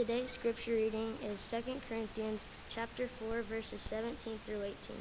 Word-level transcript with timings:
Today's 0.00 0.30
scripture 0.30 0.76
reading 0.76 1.14
is 1.22 1.50
2 1.50 1.78
Corinthians 1.86 2.48
chapter 2.70 3.06
4 3.06 3.42
verses 3.42 3.82
17 3.82 4.38
through 4.38 4.62
18. 4.62 4.96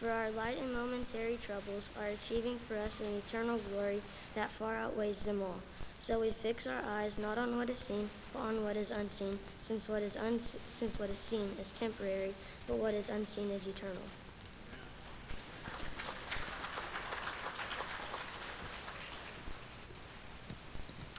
For 0.00 0.08
our 0.08 0.30
light 0.30 0.56
and 0.56 0.72
momentary 0.72 1.36
troubles 1.36 1.90
are 1.98 2.06
achieving 2.06 2.58
for 2.58 2.78
us 2.78 3.00
an 3.00 3.14
eternal 3.14 3.58
glory 3.58 4.00
that 4.34 4.50
far 4.50 4.74
outweighs 4.74 5.22
them 5.22 5.42
all. 5.42 5.60
So 6.00 6.18
we 6.20 6.30
fix 6.30 6.66
our 6.66 6.80
eyes 6.82 7.18
not 7.18 7.36
on 7.36 7.58
what 7.58 7.68
is 7.68 7.78
seen, 7.78 8.08
but 8.32 8.38
on 8.38 8.64
what 8.64 8.78
is 8.78 8.90
unseen, 8.90 9.38
since 9.60 9.86
what 9.86 10.02
is 10.02 10.16
uns- 10.16 10.56
since 10.70 10.98
what 10.98 11.10
is 11.10 11.18
seen 11.18 11.54
is 11.60 11.70
temporary, 11.70 12.34
but 12.66 12.78
what 12.78 12.94
is 12.94 13.10
unseen 13.10 13.50
is 13.50 13.66
eternal. 13.66 13.96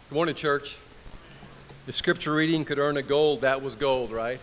Good 0.10 0.16
morning, 0.16 0.34
church. 0.34 0.78
If 1.90 1.96
scripture 1.96 2.36
reading 2.36 2.66
could 2.66 2.78
earn 2.78 2.98
a 2.98 3.02
gold, 3.02 3.42
that 3.42 3.64
was 3.64 3.74
gold, 3.74 4.12
right? 4.12 4.40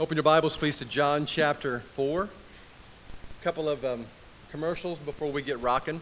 Open 0.00 0.16
your 0.16 0.22
Bibles, 0.22 0.56
please, 0.56 0.78
to 0.78 0.86
John 0.86 1.26
chapter 1.26 1.80
4. 1.80 2.22
A 2.22 3.44
couple 3.44 3.68
of 3.68 3.84
um, 3.84 4.06
commercials 4.50 4.98
before 4.98 5.30
we 5.30 5.42
get 5.42 5.60
rocking. 5.60 6.00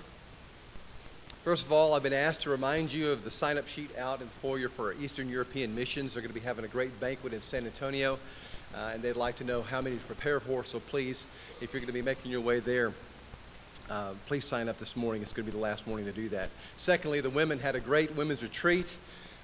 First 1.42 1.66
of 1.66 1.73
all, 1.73 1.95
I've 1.95 2.05
been 2.05 2.12
asked 2.12 2.42
to 2.42 2.51
remind 2.51 2.92
you 2.92 3.11
of 3.11 3.25
the 3.25 3.30
sign 3.33 3.59
up 3.59 3.66
sheet 3.66 3.91
out 3.98 4.20
in 4.20 4.29
the 4.29 4.34
foyer 4.34 4.69
for 4.69 4.92
Eastern 4.92 5.29
European 5.29 5.75
missions. 5.75 6.15
They're 6.15 6.23
going 6.23 6.33
to 6.33 6.41
be 6.41 6.47
having 6.47 6.65
a 6.65 6.69
great 6.69 7.01
banquet 7.01 7.33
in 7.33 7.42
San 7.42 7.67
Antonio, 7.67 8.17
uh, 8.73 8.92
and 8.95 9.03
they'd 9.03 9.17
like 9.17 9.34
to 9.39 9.45
know 9.45 9.62
how 9.62 9.81
many 9.81 9.97
to 9.97 10.05
prepare 10.05 10.39
for. 10.39 10.62
So 10.62 10.78
please, 10.78 11.28
if 11.61 11.73
you're 11.73 11.81
going 11.81 11.89
to 11.89 11.92
be 11.92 12.03
making 12.03 12.31
your 12.31 12.41
way 12.41 12.61
there, 12.61 12.92
uh, 13.91 14.12
please 14.28 14.45
sign 14.45 14.69
up 14.69 14.78
this 14.78 14.95
morning. 14.95 15.23
It's 15.23 15.33
going 15.33 15.45
to 15.45 15.51
be 15.51 15.59
the 15.59 15.62
last 15.62 15.89
morning 15.89 16.06
to 16.06 16.12
do 16.12 16.28
that. 16.28 16.51
Secondly, 16.77 17.20
the 17.20 17.31
women 17.31 17.59
had 17.59 17.75
a 17.75 17.81
great 17.81 18.15
women's 18.15 18.45
retreat. 18.45 18.97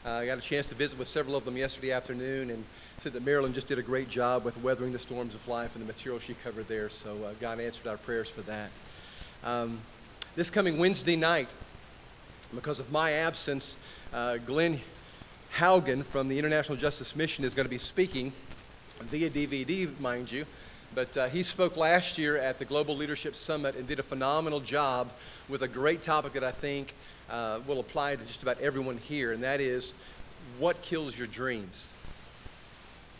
Uh, 0.02 0.12
I 0.12 0.24
got 0.24 0.38
a 0.38 0.40
chance 0.40 0.64
to 0.66 0.74
visit 0.74 0.98
with 0.98 1.08
several 1.08 1.36
of 1.36 1.44
them 1.44 1.58
yesterday 1.58 1.92
afternoon 1.92 2.48
and 2.48 2.64
said 3.00 3.12
that 3.12 3.22
Marilyn 3.22 3.52
just 3.52 3.66
did 3.66 3.78
a 3.78 3.82
great 3.82 4.08
job 4.08 4.46
with 4.46 4.56
weathering 4.62 4.94
the 4.94 4.98
storms 4.98 5.34
of 5.34 5.46
life 5.46 5.76
and 5.76 5.82
the 5.82 5.86
material 5.86 6.18
she 6.18 6.32
covered 6.32 6.68
there. 6.68 6.88
So 6.88 7.22
uh, 7.22 7.32
God 7.38 7.60
answered 7.60 7.86
our 7.86 7.98
prayers 7.98 8.30
for 8.30 8.40
that. 8.42 8.70
Um, 9.44 9.78
this 10.36 10.48
coming 10.48 10.78
Wednesday 10.78 11.16
night, 11.16 11.52
because 12.54 12.80
of 12.80 12.90
my 12.90 13.12
absence, 13.12 13.76
uh, 14.14 14.38
Glenn 14.38 14.80
Haugen 15.54 16.02
from 16.02 16.28
the 16.28 16.38
International 16.38 16.78
Justice 16.78 17.14
Mission 17.14 17.44
is 17.44 17.52
going 17.52 17.66
to 17.66 17.70
be 17.70 17.76
speaking 17.76 18.32
via 19.02 19.28
DVD, 19.28 20.00
mind 20.00 20.32
you. 20.32 20.46
But 20.94 21.14
uh, 21.14 21.28
he 21.28 21.42
spoke 21.42 21.76
last 21.76 22.16
year 22.16 22.38
at 22.38 22.58
the 22.58 22.64
Global 22.64 22.96
Leadership 22.96 23.36
Summit 23.36 23.76
and 23.76 23.86
did 23.86 23.98
a 23.98 24.02
phenomenal 24.02 24.60
job 24.60 25.12
with 25.50 25.60
a 25.60 25.68
great 25.68 26.00
topic 26.00 26.32
that 26.32 26.42
I 26.42 26.52
think 26.52 26.94
uh, 27.30 27.60
will 27.66 27.80
apply 27.80 28.16
to 28.16 28.24
just 28.24 28.42
about 28.42 28.60
everyone 28.60 28.98
here, 28.98 29.32
and 29.32 29.42
that 29.42 29.60
is 29.60 29.94
what 30.58 30.80
kills 30.82 31.16
your 31.16 31.26
dreams? 31.28 31.92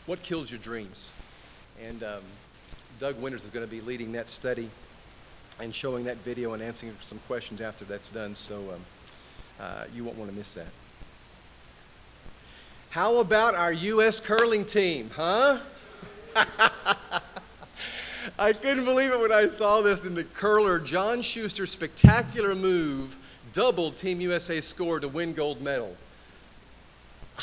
What 0.06 0.22
kills 0.22 0.50
your 0.50 0.60
dreams? 0.60 1.12
And 1.82 2.02
um, 2.02 2.22
Doug 2.98 3.20
Winters 3.20 3.44
is 3.44 3.50
going 3.50 3.64
to 3.64 3.70
be 3.70 3.80
leading 3.80 4.12
that 4.12 4.28
study 4.28 4.68
and 5.60 5.74
showing 5.74 6.04
that 6.04 6.16
video 6.18 6.54
and 6.54 6.62
answering 6.62 6.94
some 7.00 7.18
questions 7.26 7.60
after 7.60 7.84
that's 7.84 8.08
done, 8.08 8.34
so 8.34 8.56
um, 8.56 8.80
uh, 9.60 9.84
you 9.94 10.04
won't 10.04 10.16
want 10.16 10.30
to 10.30 10.36
miss 10.36 10.54
that. 10.54 10.66
How 12.90 13.18
about 13.18 13.54
our 13.54 13.72
U.S. 13.72 14.18
curling 14.18 14.64
team, 14.64 15.10
huh? 15.14 15.58
I 18.38 18.52
couldn't 18.52 18.84
believe 18.84 19.12
it 19.12 19.20
when 19.20 19.32
I 19.32 19.48
saw 19.48 19.80
this 19.80 20.04
in 20.04 20.14
the 20.14 20.24
curler. 20.24 20.78
John 20.78 21.22
Shuster's 21.22 21.70
spectacular 21.70 22.54
move 22.54 23.16
doubled 23.52 23.96
Team 23.96 24.20
USA's 24.20 24.66
score 24.66 25.00
to 25.00 25.08
win 25.08 25.34
gold 25.34 25.60
medal. 25.60 25.96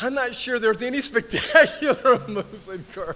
I'm 0.01 0.13
not 0.13 0.33
sure 0.33 0.59
there's 0.59 0.81
any 0.81 1.01
spectacular 1.01 2.21
moves 2.27 2.67
in 2.67 2.85
curling. 2.93 3.15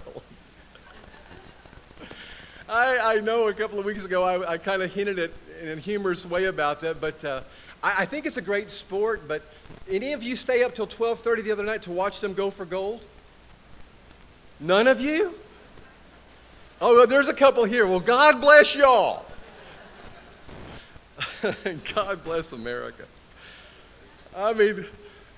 I, 2.67 3.17
I 3.17 3.19
know 3.19 3.49
a 3.49 3.53
couple 3.53 3.79
of 3.79 3.85
weeks 3.85 4.05
ago 4.05 4.23
I, 4.23 4.53
I 4.53 4.57
kind 4.57 4.81
of 4.81 4.93
hinted 4.93 5.19
it 5.19 5.33
in 5.61 5.69
a 5.69 5.75
humorous 5.75 6.25
way 6.25 6.45
about 6.45 6.81
that, 6.81 7.01
but 7.01 7.23
uh, 7.25 7.41
I, 7.83 8.03
I 8.03 8.05
think 8.05 8.25
it's 8.25 8.37
a 8.37 8.41
great 8.41 8.69
sport. 8.69 9.27
But 9.27 9.43
any 9.89 10.13
of 10.13 10.23
you 10.23 10.35
stay 10.35 10.63
up 10.63 10.73
till 10.73 10.87
12:30 10.87 11.43
the 11.43 11.51
other 11.51 11.63
night 11.63 11.81
to 11.83 11.91
watch 11.91 12.21
them 12.21 12.33
go 12.33 12.49
for 12.49 12.65
gold? 12.65 13.01
None 14.59 14.87
of 14.87 15.01
you? 15.01 15.33
Oh, 16.79 16.95
well, 16.95 17.07
there's 17.07 17.27
a 17.27 17.33
couple 17.33 17.63
here. 17.65 17.85
Well, 17.85 17.99
God 17.99 18.41
bless 18.41 18.75
y'all. 18.75 19.25
God 21.95 22.23
bless 22.23 22.51
America. 22.51 23.05
I 24.35 24.53
mean, 24.53 24.85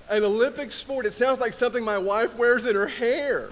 an 0.08 0.24
Olympic 0.24 0.72
sport, 0.72 1.06
it 1.06 1.12
sounds 1.12 1.40
like 1.40 1.52
something 1.52 1.82
my 1.84 1.98
wife 1.98 2.36
wears 2.36 2.66
in 2.66 2.74
her 2.74 2.86
hair. 2.86 3.48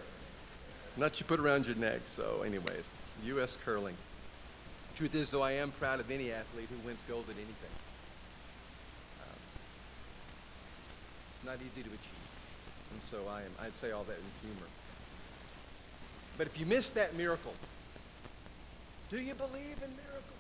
Not 0.97 1.19
you 1.19 1.27
put 1.27 1.41
around 1.41 1.67
your 1.67 1.77
neck. 1.77 2.01
So, 2.05 2.43
anyways, 2.43 2.85
U.S. 3.25 3.57
curling. 3.65 3.97
Truth 4.97 5.15
is, 5.15 5.31
though, 5.31 5.43
I 5.43 5.53
am 5.53 5.71
proud 5.73 6.01
of 6.01 6.11
any 6.11 6.31
athlete 6.33 6.69
who 6.69 6.87
wins 6.87 7.03
gold 7.09 7.25
at 7.25 7.37
anything. 7.37 7.73
Um, 9.21 9.39
it's 11.35 11.47
not 11.47 11.57
easy 11.57 11.83
to 11.83 11.89
achieve. 11.89 12.23
And 12.93 13.03
so 13.03 13.17
I 13.31 13.41
am, 13.41 13.51
I'd 13.63 13.75
say 13.75 13.91
all 13.91 14.05
that 14.05 14.17
in 14.17 14.49
humor. 14.49 14.67
But 16.37 16.47
if 16.47 16.61
you 16.61 16.67
miss 16.67 16.91
that 16.91 17.17
miracle, 17.17 17.55
do 19.11 19.19
you 19.19 19.35
believe 19.35 19.77
in 19.83 19.91
miracles? 19.97 20.32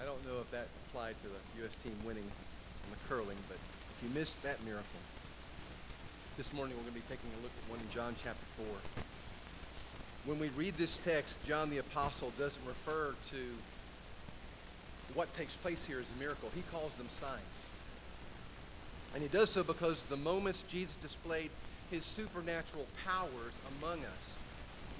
I 0.00 0.04
don't 0.04 0.20
know 0.26 0.40
if 0.40 0.50
that 0.50 0.68
applied 0.88 1.14
to 1.22 1.28
the 1.28 1.62
U.S. 1.62 1.72
team 1.82 1.96
winning 2.04 2.24
in 2.24 2.90
the 2.90 3.00
curling, 3.08 3.38
but 3.48 3.56
if 3.96 4.02
you 4.02 4.10
missed 4.14 4.40
that 4.42 4.62
miracle, 4.64 5.00
this 6.36 6.52
morning 6.52 6.76
we're 6.76 6.82
going 6.82 7.00
to 7.00 7.00
be 7.00 7.08
taking 7.08 7.30
a 7.32 7.42
look 7.42 7.52
at 7.64 7.70
one 7.70 7.80
in 7.80 7.88
John 7.90 8.14
chapter 8.22 8.44
4. 8.58 8.66
When 10.26 10.38
we 10.38 10.48
read 10.58 10.76
this 10.76 10.98
text, 10.98 11.38
John 11.46 11.70
the 11.70 11.78
Apostle 11.78 12.30
doesn't 12.38 12.66
refer 12.66 13.14
to 13.30 13.38
what 15.14 15.32
takes 15.34 15.54
place 15.56 15.86
here 15.86 15.98
as 15.98 16.06
a 16.14 16.20
miracle. 16.20 16.50
He 16.54 16.60
calls 16.70 16.94
them 16.96 17.08
signs. 17.08 17.56
And 19.14 19.22
he 19.22 19.28
does 19.30 19.48
so 19.50 19.62
because 19.62 20.02
the 20.04 20.16
moments 20.16 20.62
Jesus 20.68 20.96
displayed 20.96 21.48
his 21.90 22.04
supernatural 22.04 22.84
powers 23.06 23.54
among 23.80 24.00
us 24.04 24.36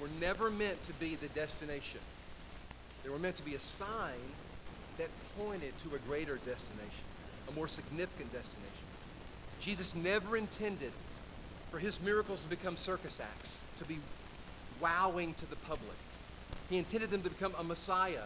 were 0.00 0.08
never 0.20 0.48
meant 0.48 0.82
to 0.84 0.92
be 0.94 1.16
the 1.16 1.28
destination. 1.28 2.00
They 3.04 3.10
were 3.10 3.18
meant 3.18 3.36
to 3.36 3.44
be 3.44 3.56
a 3.56 3.60
sign 3.60 4.14
that 4.98 5.08
pointed 5.36 5.76
to 5.78 5.94
a 5.94 5.98
greater 5.98 6.36
destination, 6.36 7.04
a 7.48 7.52
more 7.52 7.68
significant 7.68 8.32
destination. 8.32 8.86
Jesus 9.60 9.94
never 9.94 10.36
intended 10.36 10.92
for 11.70 11.78
his 11.78 12.00
miracles 12.00 12.40
to 12.40 12.48
become 12.48 12.76
circus 12.76 13.20
acts, 13.20 13.58
to 13.78 13.84
be 13.84 13.98
wowing 14.80 15.34
to 15.34 15.46
the 15.46 15.56
public. 15.56 15.96
He 16.68 16.78
intended 16.78 17.10
them 17.10 17.22
to 17.22 17.30
become 17.30 17.54
a 17.58 17.64
Messiah, 17.64 18.22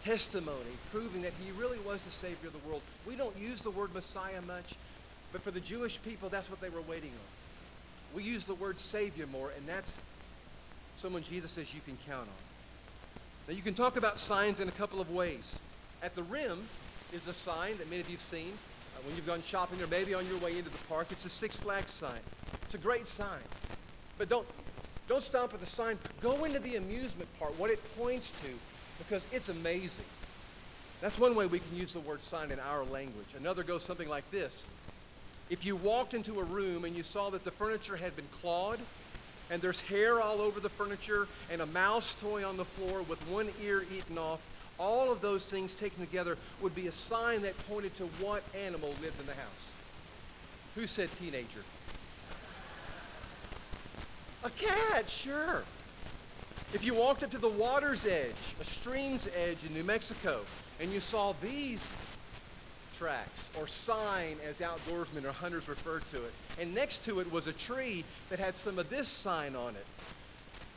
testimony, 0.00 0.78
proving 0.90 1.22
that 1.22 1.32
he 1.32 1.50
really 1.52 1.78
was 1.80 2.04
the 2.04 2.10
Savior 2.10 2.48
of 2.48 2.52
the 2.52 2.68
world. 2.68 2.82
We 3.06 3.16
don't 3.16 3.36
use 3.36 3.62
the 3.62 3.70
word 3.70 3.92
Messiah 3.94 4.40
much, 4.42 4.74
but 5.32 5.42
for 5.42 5.50
the 5.50 5.60
Jewish 5.60 6.00
people, 6.02 6.28
that's 6.28 6.50
what 6.50 6.60
they 6.60 6.70
were 6.70 6.82
waiting 6.82 7.10
on. 7.10 8.16
We 8.16 8.22
use 8.22 8.46
the 8.46 8.54
word 8.54 8.78
Savior 8.78 9.26
more, 9.26 9.50
and 9.56 9.68
that's 9.68 10.00
someone 10.96 11.22
Jesus 11.22 11.52
says 11.52 11.72
you 11.74 11.80
can 11.80 11.96
count 12.06 12.28
on. 12.28 12.34
Now, 13.48 13.54
you 13.54 13.62
can 13.62 13.74
talk 13.74 13.96
about 13.96 14.18
signs 14.18 14.60
in 14.60 14.68
a 14.68 14.72
couple 14.72 15.00
of 15.00 15.10
ways. 15.10 15.58
At 16.02 16.14
the 16.14 16.22
rim 16.22 16.68
is 17.12 17.26
a 17.26 17.34
sign 17.34 17.78
that 17.78 17.88
many 17.88 18.00
of 18.00 18.08
you 18.08 18.16
have 18.16 18.22
seen 18.22 18.58
uh, 18.94 19.02
when 19.02 19.16
you've 19.16 19.26
gone 19.26 19.42
shopping 19.42 19.82
or 19.82 19.86
maybe 19.86 20.14
on 20.14 20.26
your 20.26 20.38
way 20.38 20.56
into 20.58 20.70
the 20.70 20.78
park. 20.88 21.08
It's 21.10 21.24
a 21.24 21.30
Six 21.30 21.56
Flags 21.56 21.92
sign. 21.92 22.20
It's 22.66 22.74
a 22.74 22.78
great 22.78 23.06
sign. 23.06 23.42
But 24.18 24.28
don't, 24.28 24.46
don't 25.08 25.22
stop 25.22 25.54
at 25.54 25.60
the 25.60 25.66
sign. 25.66 25.98
Go 26.20 26.44
into 26.44 26.60
the 26.60 26.76
amusement 26.76 27.32
part, 27.38 27.56
what 27.56 27.70
it 27.70 27.96
points 27.96 28.30
to, 28.32 28.58
because 28.98 29.26
it's 29.32 29.48
amazing. 29.48 30.06
That's 31.00 31.18
one 31.18 31.34
way 31.34 31.46
we 31.46 31.60
can 31.60 31.74
use 31.74 31.92
the 31.92 32.00
word 32.00 32.22
sign 32.22 32.50
in 32.50 32.58
our 32.58 32.84
language. 32.84 33.34
Another 33.36 33.62
goes 33.62 33.84
something 33.84 34.08
like 34.08 34.30
this. 34.30 34.66
If 35.48 35.64
you 35.64 35.76
walked 35.76 36.14
into 36.14 36.38
a 36.40 36.44
room 36.44 36.84
and 36.84 36.94
you 36.94 37.02
saw 37.02 37.30
that 37.30 37.44
the 37.44 37.52
furniture 37.52 37.96
had 37.96 38.14
been 38.16 38.26
clawed, 38.26 38.80
and 39.50 39.62
there's 39.62 39.80
hair 39.80 40.20
all 40.20 40.40
over 40.42 40.60
the 40.60 40.68
furniture, 40.68 41.26
and 41.50 41.62
a 41.62 41.66
mouse 41.66 42.14
toy 42.16 42.46
on 42.46 42.56
the 42.56 42.64
floor 42.64 43.02
with 43.02 43.26
one 43.28 43.48
ear 43.62 43.82
eaten 43.90 44.18
off, 44.18 44.40
all 44.78 45.10
of 45.12 45.20
those 45.20 45.44
things 45.46 45.74
taken 45.74 46.00
together 46.00 46.38
would 46.60 46.74
be 46.74 46.86
a 46.86 46.92
sign 46.92 47.42
that 47.42 47.54
pointed 47.66 47.94
to 47.96 48.04
what 48.04 48.42
animal 48.54 48.96
lived 49.00 49.20
in 49.20 49.26
the 49.26 49.34
house. 49.34 49.76
Who 50.74 50.86
said 50.86 51.12
teenager? 51.14 51.64
A 54.44 54.50
cat, 54.50 55.08
sure. 55.08 55.64
If 56.72 56.84
you 56.84 56.94
walked 56.94 57.22
up 57.22 57.30
to 57.32 57.38
the 57.38 57.48
water's 57.48 58.06
edge, 58.06 58.56
a 58.60 58.64
stream's 58.64 59.26
edge 59.34 59.64
in 59.64 59.72
New 59.74 59.82
Mexico, 59.82 60.40
and 60.78 60.92
you 60.92 61.00
saw 61.00 61.32
these 61.42 61.96
tracks 62.98 63.50
or 63.54 63.66
sign 63.66 64.36
as 64.46 64.58
outdoorsmen 64.58 65.24
or 65.24 65.32
hunters 65.32 65.66
refer 65.68 65.98
to 66.00 66.24
it, 66.24 66.32
and 66.60 66.74
next 66.74 67.04
to 67.04 67.20
it 67.20 67.30
was 67.32 67.46
a 67.46 67.52
tree 67.52 68.04
that 68.30 68.38
had 68.38 68.54
some 68.54 68.78
of 68.78 68.90
this 68.90 69.08
sign 69.08 69.56
on 69.56 69.74
it, 69.74 69.86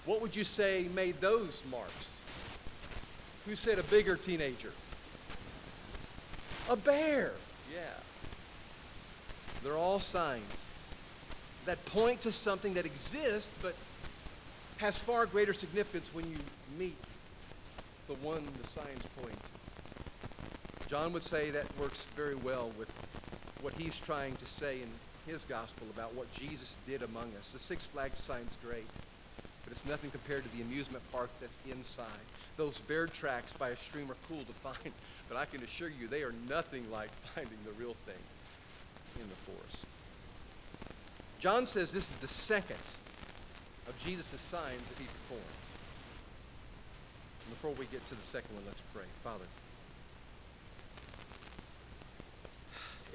what 0.05 0.21
would 0.21 0.35
you 0.35 0.43
say 0.43 0.87
made 0.93 1.21
those 1.21 1.61
marks? 1.69 2.10
Who 3.45 3.55
said 3.55 3.79
a 3.79 3.83
bigger 3.83 4.15
teenager? 4.15 4.71
A 6.69 6.75
bear. 6.75 7.31
Yeah. 7.73 7.79
They're 9.63 9.77
all 9.77 9.99
signs. 9.99 10.67
that 11.65 11.85
point 11.87 12.21
to 12.21 12.31
something 12.31 12.73
that 12.75 12.85
exists 12.85 13.49
but 13.61 13.75
has 14.77 14.97
far 14.99 15.25
greater 15.25 15.53
significance 15.53 16.09
when 16.13 16.27
you 16.29 16.37
meet 16.77 16.97
the 18.07 18.15
one 18.15 18.43
the 18.57 18.67
signs 18.67 19.05
point 19.21 19.43
to. 19.43 19.51
John 20.89 21.13
would 21.13 21.23
say 21.23 21.51
that 21.51 21.65
works 21.79 22.07
very 22.15 22.35
well 22.35 22.69
with 22.77 22.87
what 23.61 23.73
he's 23.73 23.95
trying 23.97 24.35
to 24.37 24.45
say 24.45 24.81
in 24.81 24.89
his 25.31 25.43
gospel 25.45 25.87
about 25.93 26.13
what 26.15 26.31
Jesus 26.31 26.75
did 26.87 27.03
among 27.03 27.35
us. 27.37 27.51
The 27.51 27.59
Six 27.59 27.85
Flags 27.85 28.19
sign's 28.19 28.57
great, 28.65 28.87
but 29.63 29.71
it's 29.71 29.85
nothing 29.85 30.09
compared 30.09 30.43
to 30.43 30.49
the 30.57 30.61
amusement 30.63 31.03
park 31.11 31.29
that's 31.39 31.57
inside. 31.71 32.05
Those 32.57 32.79
bear 32.81 33.07
tracks 33.07 33.53
by 33.53 33.69
a 33.69 33.77
stream 33.77 34.11
are 34.11 34.17
cool 34.27 34.43
to 34.43 34.53
find, 34.61 34.93
but 35.29 35.37
I 35.37 35.45
can 35.45 35.61
assure 35.63 35.89
you 35.89 36.07
they 36.07 36.23
are 36.23 36.33
nothing 36.47 36.89
like 36.91 37.09
finding 37.35 37.57
the 37.65 37.71
real 37.73 37.95
thing 38.05 38.21
in 39.21 39.29
the 39.29 39.35
forest. 39.35 39.85
John 41.39 41.65
says 41.65 41.91
this 41.91 42.09
is 42.09 42.15
the 42.17 42.27
second 42.27 42.77
of 43.87 43.97
Jesus' 43.97 44.39
signs 44.41 44.89
that 44.89 44.97
he 44.97 45.07
performed. 45.07 45.43
And 47.45 47.49
before 47.49 47.71
we 47.71 47.85
get 47.87 48.05
to 48.05 48.15
the 48.15 48.27
second 48.29 48.55
one, 48.55 48.63
let's 48.65 48.81
pray. 48.93 49.05
Father, 49.23 49.45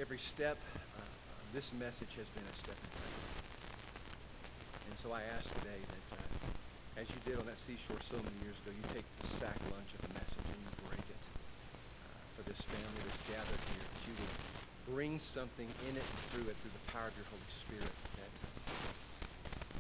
every 0.00 0.19
step 0.19 0.59
uh, 0.97 1.00
this 1.55 1.73
message 1.73 2.11
has 2.17 2.29
been 2.31 2.43
a 2.43 2.55
step 2.55 2.75
in 2.75 2.91
faith. 3.00 3.27
And 4.88 4.99
so 4.99 5.12
I 5.12 5.23
ask 5.38 5.49
today 5.55 5.79
that 5.79 6.17
uh, 6.19 6.56
as 6.97 7.13
you 7.13 7.21
did 7.21 7.39
on 7.39 7.45
that 7.47 7.59
seashore 7.59 8.01
so 8.01 8.17
many 8.23 8.41
years 8.41 8.59
ago, 8.59 8.73
you 8.73 8.83
take 8.89 9.05
the 9.21 9.25
sack 9.25 9.61
lunch 9.69 9.93
of 9.93 10.01
the 10.01 10.13
message 10.17 10.49
and 10.49 10.61
you 10.65 10.73
break 10.89 11.05
it 11.09 11.25
uh, 12.01 12.09
for 12.33 12.43
this 12.43 12.65
family 12.65 13.05
that's 13.05 13.21
gathered 13.29 13.61
here, 13.69 13.85
that 13.93 14.07
you 14.09 14.17
would 14.17 14.33
bring 14.89 15.19
something 15.19 15.69
in 15.79 15.97
it 15.97 16.09
and 16.09 16.19
through 16.33 16.49
it 16.49 16.57
through 16.61 16.73
the 16.73 16.87
power 16.89 17.09
of 17.09 17.17
your 17.17 17.29
Holy 17.29 17.51
Spirit 17.53 17.95
that 18.17 18.33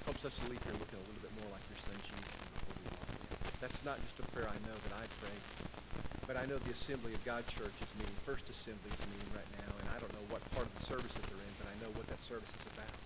helps 0.04 0.24
us 0.24 0.38
to 0.38 0.46
leave 0.46 0.62
here 0.62 0.76
looking 0.76 0.98
a 1.00 1.06
little 1.08 1.22
bit 1.22 1.32
more 1.34 1.48
like 1.48 1.64
your 1.68 1.80
son 1.80 1.96
Jesus 2.04 2.44
before 2.52 2.74
we 2.78 2.86
walk 2.92 3.10
in. 3.18 3.32
That's 3.60 3.82
not 3.82 4.02
just 4.04 4.20
a 4.20 4.22
prayer 4.22 4.46
I 4.46 4.60
know 4.60 4.76
that 4.84 4.92
I 4.92 5.08
pray, 5.18 5.40
but 6.28 6.36
I 6.36 6.44
know 6.44 6.58
the 6.58 6.70
Assembly 6.70 7.14
of 7.14 7.24
God 7.24 7.46
Church 7.48 7.80
is 7.80 7.94
meeting. 7.96 8.14
First 8.22 8.50
Assembly 8.50 8.92
is 8.92 9.02
meeting 9.08 9.32
right 9.32 9.48
now, 9.50 9.80
and 9.80 9.88
I 9.88 9.98
don't 9.98 10.12
know 10.12 10.26
what 10.28 10.44
part 10.52 10.68
of 10.68 10.74
the 10.76 10.84
service 10.84 11.16
that 11.16 11.26
they're 11.26 11.42
in, 11.42 11.54
but 11.56 11.66
I 11.66 11.74
know 11.80 11.90
what 11.90 12.06
that 12.12 12.20
service 12.20 12.52
is 12.54 12.66
about. 12.66 13.00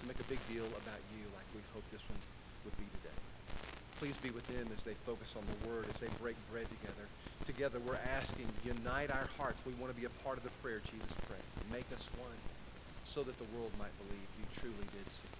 To 0.00 0.06
make 0.06 0.20
a 0.20 0.28
big 0.28 0.46
deal 0.46 0.76
about 0.76 1.00
you 1.10 1.26
like 1.34 1.48
we've 1.52 1.68
hoped 1.72 1.90
this 1.90 2.04
one 2.08 2.20
would 2.66 2.78
be 2.82 2.90
today. 3.00 3.20
Please 4.02 4.18
be 4.18 4.34
with 4.34 4.44
them 4.50 4.66
as 4.74 4.82
they 4.82 4.98
focus 5.06 5.38
on 5.38 5.46
the 5.46 5.58
Word, 5.70 5.86
as 5.88 6.02
they 6.02 6.10
break 6.20 6.34
bread 6.50 6.66
together. 6.68 7.06
Together 7.46 7.78
we're 7.86 8.02
asking, 8.18 8.44
unite 8.66 9.08
our 9.14 9.30
hearts. 9.38 9.62
We 9.64 9.72
want 9.78 9.94
to 9.94 9.98
be 9.98 10.04
a 10.04 10.14
part 10.26 10.36
of 10.36 10.42
the 10.42 10.52
prayer 10.60 10.82
Jesus 10.82 11.14
prayed. 11.30 11.46
Make 11.72 11.86
us 11.94 12.10
one 12.18 12.36
so 13.06 13.22
that 13.22 13.38
the 13.38 13.48
world 13.56 13.70
might 13.78 13.94
believe 14.02 14.26
you 14.36 14.46
truly 14.60 14.86
did 14.92 15.06
see 15.08 15.30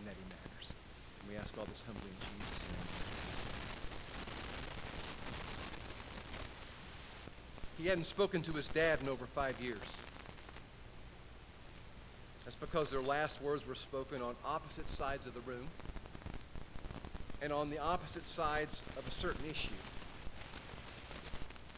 and 0.00 0.02
that 0.08 0.16
he 0.16 0.24
matters. 0.32 0.72
And 1.20 1.30
we 1.30 1.36
ask 1.36 1.52
all 1.60 1.68
this 1.68 1.84
humbly 1.84 2.08
in 2.08 2.18
Jesus' 2.18 2.64
name. 2.72 2.88
He 7.78 7.86
hadn't 7.88 8.08
spoken 8.08 8.40
to 8.42 8.52
his 8.52 8.68
dad 8.68 9.00
in 9.02 9.08
over 9.08 9.26
five 9.26 9.60
years. 9.60 9.84
That's 12.44 12.56
because 12.56 12.90
their 12.90 13.02
last 13.02 13.42
words 13.42 13.66
were 13.66 13.74
spoken 13.74 14.22
on 14.22 14.34
opposite 14.46 14.88
sides 14.90 15.26
of 15.26 15.34
the 15.34 15.40
room 15.40 15.68
and 17.44 17.52
on 17.52 17.68
the 17.68 17.78
opposite 17.78 18.26
sides 18.26 18.82
of 18.96 19.06
a 19.06 19.10
certain 19.10 19.44
issue. 19.44 19.74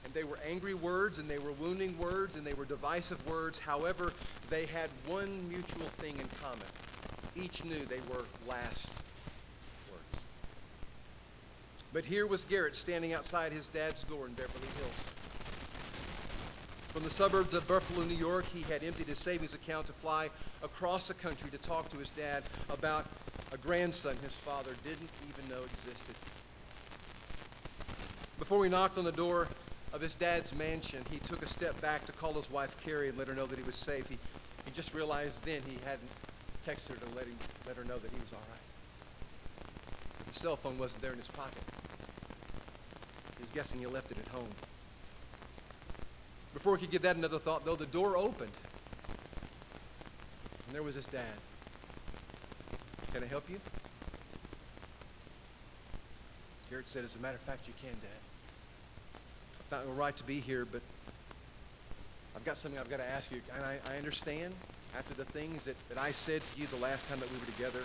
And 0.05 0.15
they 0.15 0.23
were 0.23 0.39
angry 0.49 0.75
words, 0.75 1.19
and 1.19 1.29
they 1.29 1.41
were 1.41 1.51
wounding 1.51 1.99
words, 1.99 2.37
and 2.37 2.47
they 2.47 2.55
were 2.55 2.65
divisive 2.65 3.27
words. 3.27 3.59
However, 3.59 4.15
they 4.49 4.67
had 4.67 4.91
one 5.05 5.49
mutual 5.49 5.91
thing 6.01 6.21
in 6.21 6.29
common. 6.41 6.69
Each 7.35 7.65
knew 7.65 7.85
they 7.85 8.01
were 8.01 8.29
last 8.47 8.93
words. 9.91 10.27
But 11.93 12.05
here 12.05 12.29
was 12.29 12.45
Garrett 12.45 12.77
standing 12.77 13.13
outside 13.13 13.51
his 13.51 13.67
dad's 13.67 14.05
door 14.05 14.27
in 14.27 14.35
Beverly 14.35 14.71
Hills. 14.77 15.11
From 16.93 17.03
the 17.03 17.11
suburbs 17.11 17.55
of 17.55 17.67
Buffalo, 17.67 18.05
New 18.05 18.15
York, 18.15 18.47
he 18.47 18.63
had 18.63 18.85
emptied 18.85 19.09
his 19.09 19.19
savings 19.19 19.53
account 19.53 19.89
to 19.89 19.93
fly 19.95 20.31
across 20.63 21.09
the 21.09 21.15
country 21.15 21.51
to 21.51 21.59
talk 21.59 21.91
to 21.91 21.99
his 21.99 22.11
dad 22.11 22.45
about 22.71 23.07
a 23.57 23.67
grandson 23.67 24.17
his 24.23 24.33
father 24.33 24.77
didn't 24.85 25.09
even 25.31 25.49
know 25.49 25.65
existed. 25.65 26.15
Before 28.39 28.59
we 28.59 28.69
knocked 28.69 28.99
on 28.99 29.05
the 29.05 29.13
door 29.13 29.49
of 29.95 30.01
his 30.03 30.15
dad's 30.15 30.53
mansion, 30.53 31.03
he 31.09 31.19
took 31.21 31.43
a 31.43 31.47
step 31.47 31.81
back 31.81 32.05
to 32.07 32.13
call 32.13 32.35
his 32.35 32.51
wife 32.51 32.77
Carrie 32.85 33.09
and 33.09 33.17
let 33.17 33.29
her 33.29 33.35
know 33.35 33.47
that 33.47 33.59
he 33.59 33.65
was 33.65 33.75
safe. 33.77 34.07
He, 34.09 34.19
he 34.67 34.73
just 34.73 34.93
realized 34.93 35.43
then 35.47 35.63
he 35.65 35.79
hadn't 35.85 36.11
texted 36.67 36.89
her 36.91 36.97
to 36.97 37.07
let, 37.17 37.25
him, 37.27 37.37
let 37.67 37.77
her 37.77 37.85
know 37.85 37.99
that 37.99 38.11
he 38.13 38.21
was 38.21 38.33
all 38.33 38.45
right. 38.51 38.59
But 40.19 40.29
The 40.29 40.35
cell 40.35 40.57
phone 40.57 40.79
wasn't 40.79 41.01
there 41.01 41.13
in 41.13 41.19
his 41.19 41.29
pocket. 41.29 41.63
He 43.39 43.43
was 43.43 43.51
guessing 43.51 43.81
he 43.81 43.87
left 43.87 44.11
it 44.11 44.19
at 44.19 44.29
home. 44.35 44.53
Before 46.53 46.77
he 46.77 46.85
could 46.85 46.93
get 46.93 47.03
that 47.03 47.17
another 47.17 47.39
thought, 47.39 47.65
though, 47.65 47.77
the 47.77 47.87
door 47.87 48.19
opened. 48.19 48.53
And 50.67 50.75
there 50.75 50.83
was 50.83 50.95
his 50.95 51.07
dad. 51.07 51.23
Can 53.17 53.25
I 53.25 53.29
help 53.29 53.49
you? 53.49 53.59
Garrett 56.69 56.87
said, 56.87 57.03
As 57.03 57.17
a 57.17 57.19
matter 57.19 57.37
of 57.37 57.41
fact, 57.41 57.67
you 57.67 57.73
can, 57.81 57.95
Dad. 58.03 58.11
I've 59.59 59.71
not 59.79 59.87
no 59.87 59.99
right 59.99 60.15
to 60.19 60.25
be 60.25 60.39
here, 60.39 60.67
but 60.71 60.83
I've 62.37 62.45
got 62.45 62.59
something 62.59 62.79
I've 62.79 62.91
got 62.91 62.99
to 62.99 63.09
ask 63.09 63.33
you. 63.33 63.41
And 63.57 63.65
I, 63.65 63.79
I 63.91 63.97
understand 63.97 64.53
after 64.95 65.15
the 65.15 65.25
things 65.25 65.65
that, 65.65 65.77
that 65.89 65.97
I 65.97 66.13
said 66.13 66.45
to 66.45 66.61
you 66.61 66.67
the 66.67 66.77
last 66.77 67.09
time 67.09 67.19
that 67.21 67.31
we 67.33 67.39
were 67.39 67.47
together, 67.47 67.85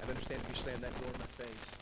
I 0.00 0.08
understand 0.08 0.40
if 0.42 0.48
you 0.48 0.54
slammed 0.54 0.82
that 0.82 0.98
door 0.98 1.08
in 1.12 1.18
my 1.18 1.44
face. 1.44 1.74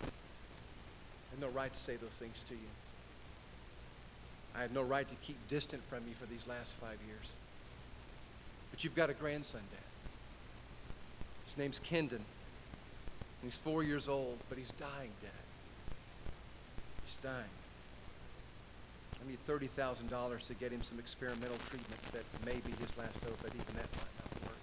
I 0.00 1.34
have 1.34 1.40
no 1.42 1.54
right 1.54 1.70
to 1.70 1.78
say 1.78 1.96
those 1.96 2.16
things 2.18 2.42
to 2.48 2.54
you. 2.54 2.70
I 4.56 4.62
had 4.62 4.72
no 4.72 4.80
right 4.80 5.06
to 5.06 5.14
keep 5.16 5.36
distant 5.50 5.82
from 5.90 5.98
you 6.08 6.14
for 6.14 6.24
these 6.24 6.48
last 6.48 6.70
five 6.80 6.96
years. 7.06 7.32
But 8.70 8.82
you've 8.82 8.96
got 8.96 9.10
a 9.10 9.12
grandson, 9.12 9.60
Dad. 9.70 9.93
His 11.46 11.56
name's 11.56 11.80
Kendon. 11.80 12.20
He's 13.42 13.56
four 13.56 13.82
years 13.82 14.08
old, 14.08 14.38
but 14.48 14.56
he's 14.56 14.72
dying, 14.72 15.10
Dad. 15.20 15.30
He's 17.04 17.16
dying. 17.18 17.54
I 19.24 19.28
need 19.28 19.38
$30,000 19.46 20.46
to 20.48 20.54
get 20.54 20.72
him 20.72 20.82
some 20.82 20.98
experimental 20.98 21.56
treatment 21.68 22.00
that 22.12 22.24
may 22.44 22.56
be 22.60 22.72
his 22.80 22.92
last 22.98 23.16
hope, 23.24 23.38
but 23.42 23.52
even 23.52 23.74
that 23.76 23.88
might 23.96 24.14
not 24.20 24.28
work. 24.48 24.60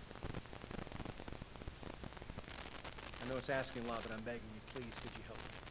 I 3.21 3.29
know 3.29 3.37
it's 3.37 3.49
asking 3.49 3.85
a 3.85 3.87
lot, 3.87 4.01
but 4.03 4.11
I'm 4.11 4.21
begging 4.21 4.41
you, 4.53 4.61
please, 4.73 4.93
could 5.01 5.13
you 5.17 5.23
help 5.25 5.37
me? 5.37 5.61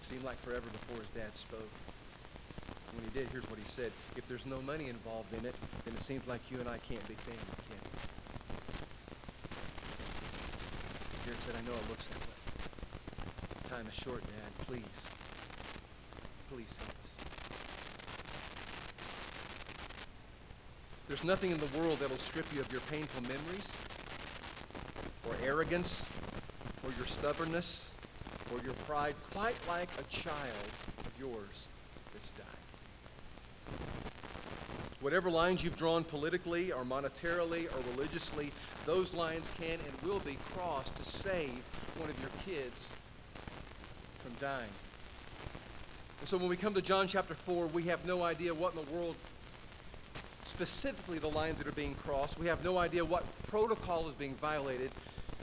It 0.00 0.04
seemed 0.08 0.24
like 0.24 0.36
forever 0.38 0.68
before 0.72 0.98
his 1.00 1.08
dad 1.08 1.36
spoke. 1.36 1.95
When 2.96 3.04
he 3.04 3.20
did, 3.20 3.28
here's 3.30 3.44
what 3.50 3.58
he 3.58 3.68
said. 3.68 3.92
If 4.16 4.26
there's 4.26 4.46
no 4.46 4.62
money 4.62 4.88
involved 4.88 5.32
in 5.36 5.44
it, 5.44 5.54
then 5.84 5.92
it 5.94 6.00
seems 6.00 6.26
like 6.26 6.40
you 6.50 6.58
and 6.58 6.68
I 6.68 6.78
can't 6.88 7.06
be 7.06 7.14
family, 7.28 7.56
can 7.68 7.76
we? 7.76 7.96
Garrett 11.26 11.42
said, 11.42 11.54
I 11.54 11.62
know 11.68 11.76
it 11.76 11.90
looks 11.90 12.06
that 12.06 12.16
way. 12.16 12.36
Time 13.76 13.86
is 13.86 13.94
short, 13.94 14.22
Dad. 14.24 14.50
Please. 14.66 15.08
Please 16.50 16.72
help 16.78 16.88
us. 17.04 17.16
There's 21.08 21.24
nothing 21.24 21.50
in 21.50 21.58
the 21.58 21.78
world 21.78 21.98
that'll 22.00 22.16
strip 22.16 22.46
you 22.54 22.60
of 22.60 22.70
your 22.72 22.80
painful 22.92 23.22
memories, 23.22 23.76
or 25.28 25.34
arrogance, 25.44 26.06
or 26.84 26.90
your 26.96 27.06
stubbornness, 27.06 27.90
or 28.52 28.58
your 28.64 28.74
pride, 28.86 29.14
quite 29.32 29.56
like 29.68 29.88
a 30.00 30.04
child 30.14 30.70
of 31.04 31.20
yours 31.20 31.68
that's 32.12 32.30
died. 32.30 32.46
Whatever 35.00 35.30
lines 35.30 35.62
you've 35.62 35.76
drawn 35.76 36.04
politically 36.04 36.72
or 36.72 36.82
monetarily 36.82 37.66
or 37.72 37.80
religiously, 37.82 38.50
those 38.86 39.12
lines 39.12 39.50
can 39.58 39.78
and 39.86 40.02
will 40.02 40.20
be 40.20 40.36
crossed 40.52 40.96
to 40.96 41.04
save 41.04 41.62
one 41.98 42.08
of 42.08 42.18
your 42.18 42.30
kids 42.44 42.88
from 44.22 44.32
dying. 44.40 44.70
And 46.20 46.28
so 46.28 46.38
when 46.38 46.48
we 46.48 46.56
come 46.56 46.72
to 46.74 46.82
John 46.82 47.06
chapter 47.08 47.34
4, 47.34 47.66
we 47.66 47.82
have 47.84 48.06
no 48.06 48.22
idea 48.22 48.54
what 48.54 48.74
in 48.74 48.84
the 48.86 48.96
world, 48.96 49.16
specifically 50.44 51.18
the 51.18 51.28
lines 51.28 51.58
that 51.58 51.68
are 51.68 51.72
being 51.72 51.94
crossed. 51.94 52.38
We 52.38 52.46
have 52.46 52.64
no 52.64 52.78
idea 52.78 53.04
what 53.04 53.22
protocol 53.50 54.08
is 54.08 54.14
being 54.14 54.34
violated. 54.36 54.90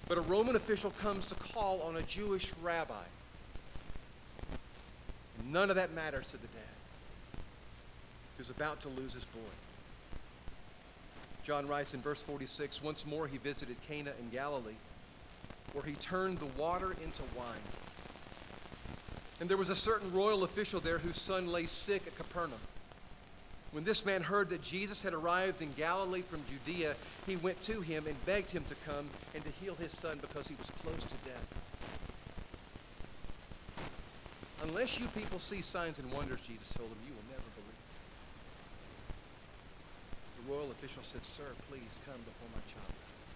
But 0.09 0.17
a 0.17 0.21
Roman 0.21 0.55
official 0.55 0.89
comes 0.89 1.27
to 1.27 1.35
call 1.35 1.81
on 1.83 1.95
a 1.95 2.01
Jewish 2.01 2.51
rabbi. 2.63 3.03
None 5.51 5.69
of 5.69 5.75
that 5.75 5.93
matters 5.93 6.25
to 6.27 6.37
the 6.37 6.47
dad 6.47 6.62
who's 8.43 8.49
about 8.49 8.81
to 8.81 8.89
lose 8.89 9.13
his 9.13 9.23
boy. 9.23 9.53
John 11.43 11.65
writes 11.65 11.93
in 11.93 12.01
verse 12.01 12.21
46 12.21 12.81
Once 12.81 13.05
more 13.05 13.25
he 13.25 13.37
visited 13.37 13.77
Cana 13.87 14.11
in 14.19 14.29
Galilee, 14.31 14.75
where 15.71 15.85
he 15.85 15.93
turned 15.93 16.39
the 16.39 16.45
water 16.45 16.93
into 17.01 17.23
wine. 17.37 17.63
And 19.39 19.49
there 19.49 19.55
was 19.55 19.69
a 19.69 19.75
certain 19.75 20.11
royal 20.11 20.43
official 20.43 20.81
there 20.81 20.97
whose 20.97 21.15
son 21.15 21.47
lay 21.47 21.67
sick 21.67 22.05
at 22.05 22.17
Capernaum. 22.17 22.59
When 23.71 23.85
this 23.85 24.05
man 24.05 24.21
heard 24.21 24.49
that 24.49 24.61
Jesus 24.61 25.01
had 25.01 25.13
arrived 25.13 25.61
in 25.61 25.71
Galilee 25.71 26.21
from 26.21 26.43
Judea, 26.43 26.95
he 27.25 27.37
went 27.37 27.61
to 27.63 27.79
him 27.79 28.07
and 28.07 28.25
begged 28.25 28.51
him 28.51 28.65
to 28.65 28.75
come 28.75 29.09
and 29.33 29.41
to 29.45 29.51
heal 29.51 29.75
his 29.75 29.93
son 29.93 30.19
because 30.19 30.49
he 30.49 30.55
was 30.55 30.69
close 30.83 31.05
to 31.05 31.15
death. 31.23 31.47
Unless 34.61 34.99
you 34.99 35.07
people 35.07 35.39
see 35.39 35.61
signs 35.61 35.97
and 35.97 36.11
wonders, 36.11 36.41
Jesus 36.41 36.73
told 36.75 36.91
him, 36.91 36.97
you 37.07 37.13
will 37.13 37.23
never 37.29 37.49
believe. 37.55 37.73
The 40.43 40.51
royal 40.51 40.71
official 40.71 41.03
said, 41.03 41.23
Sir, 41.23 41.55
please 41.69 41.99
come 42.05 42.21
before 42.21 42.49
my 42.51 42.59
child 42.73 42.91
dies. 42.99 43.27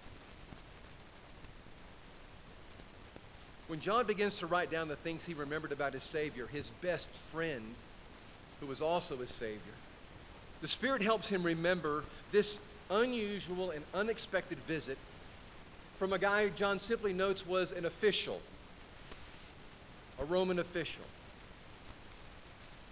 When 3.68 3.80
John 3.80 4.06
begins 4.06 4.40
to 4.40 4.48
write 4.48 4.72
down 4.72 4.90
the 4.90 4.96
things 4.98 5.26
he 5.26 5.34
remembered 5.34 5.72
about 5.72 5.94
his 5.94 6.04
Savior, 6.04 6.48
his 6.48 6.70
best 6.70 7.10
friend, 7.32 7.76
who 8.60 8.68
was 8.68 8.82
also 8.82 9.16
his 9.18 9.30
Savior, 9.30 9.74
the 10.62 10.68
Spirit 10.68 11.02
helps 11.02 11.30
him 11.30 11.44
remember 11.44 12.04
this 12.32 12.60
unusual 12.90 13.72
and 13.72 13.86
unexpected 13.94 14.60
visit 14.68 14.98
from 16.00 16.12
a 16.12 16.20
guy 16.20 16.50
John 16.50 16.78
simply 16.78 17.14
notes 17.14 17.46
was 17.46 17.72
an 17.72 17.86
official, 17.86 18.42
a 20.20 20.26
Roman 20.26 20.60
official. 20.60 21.06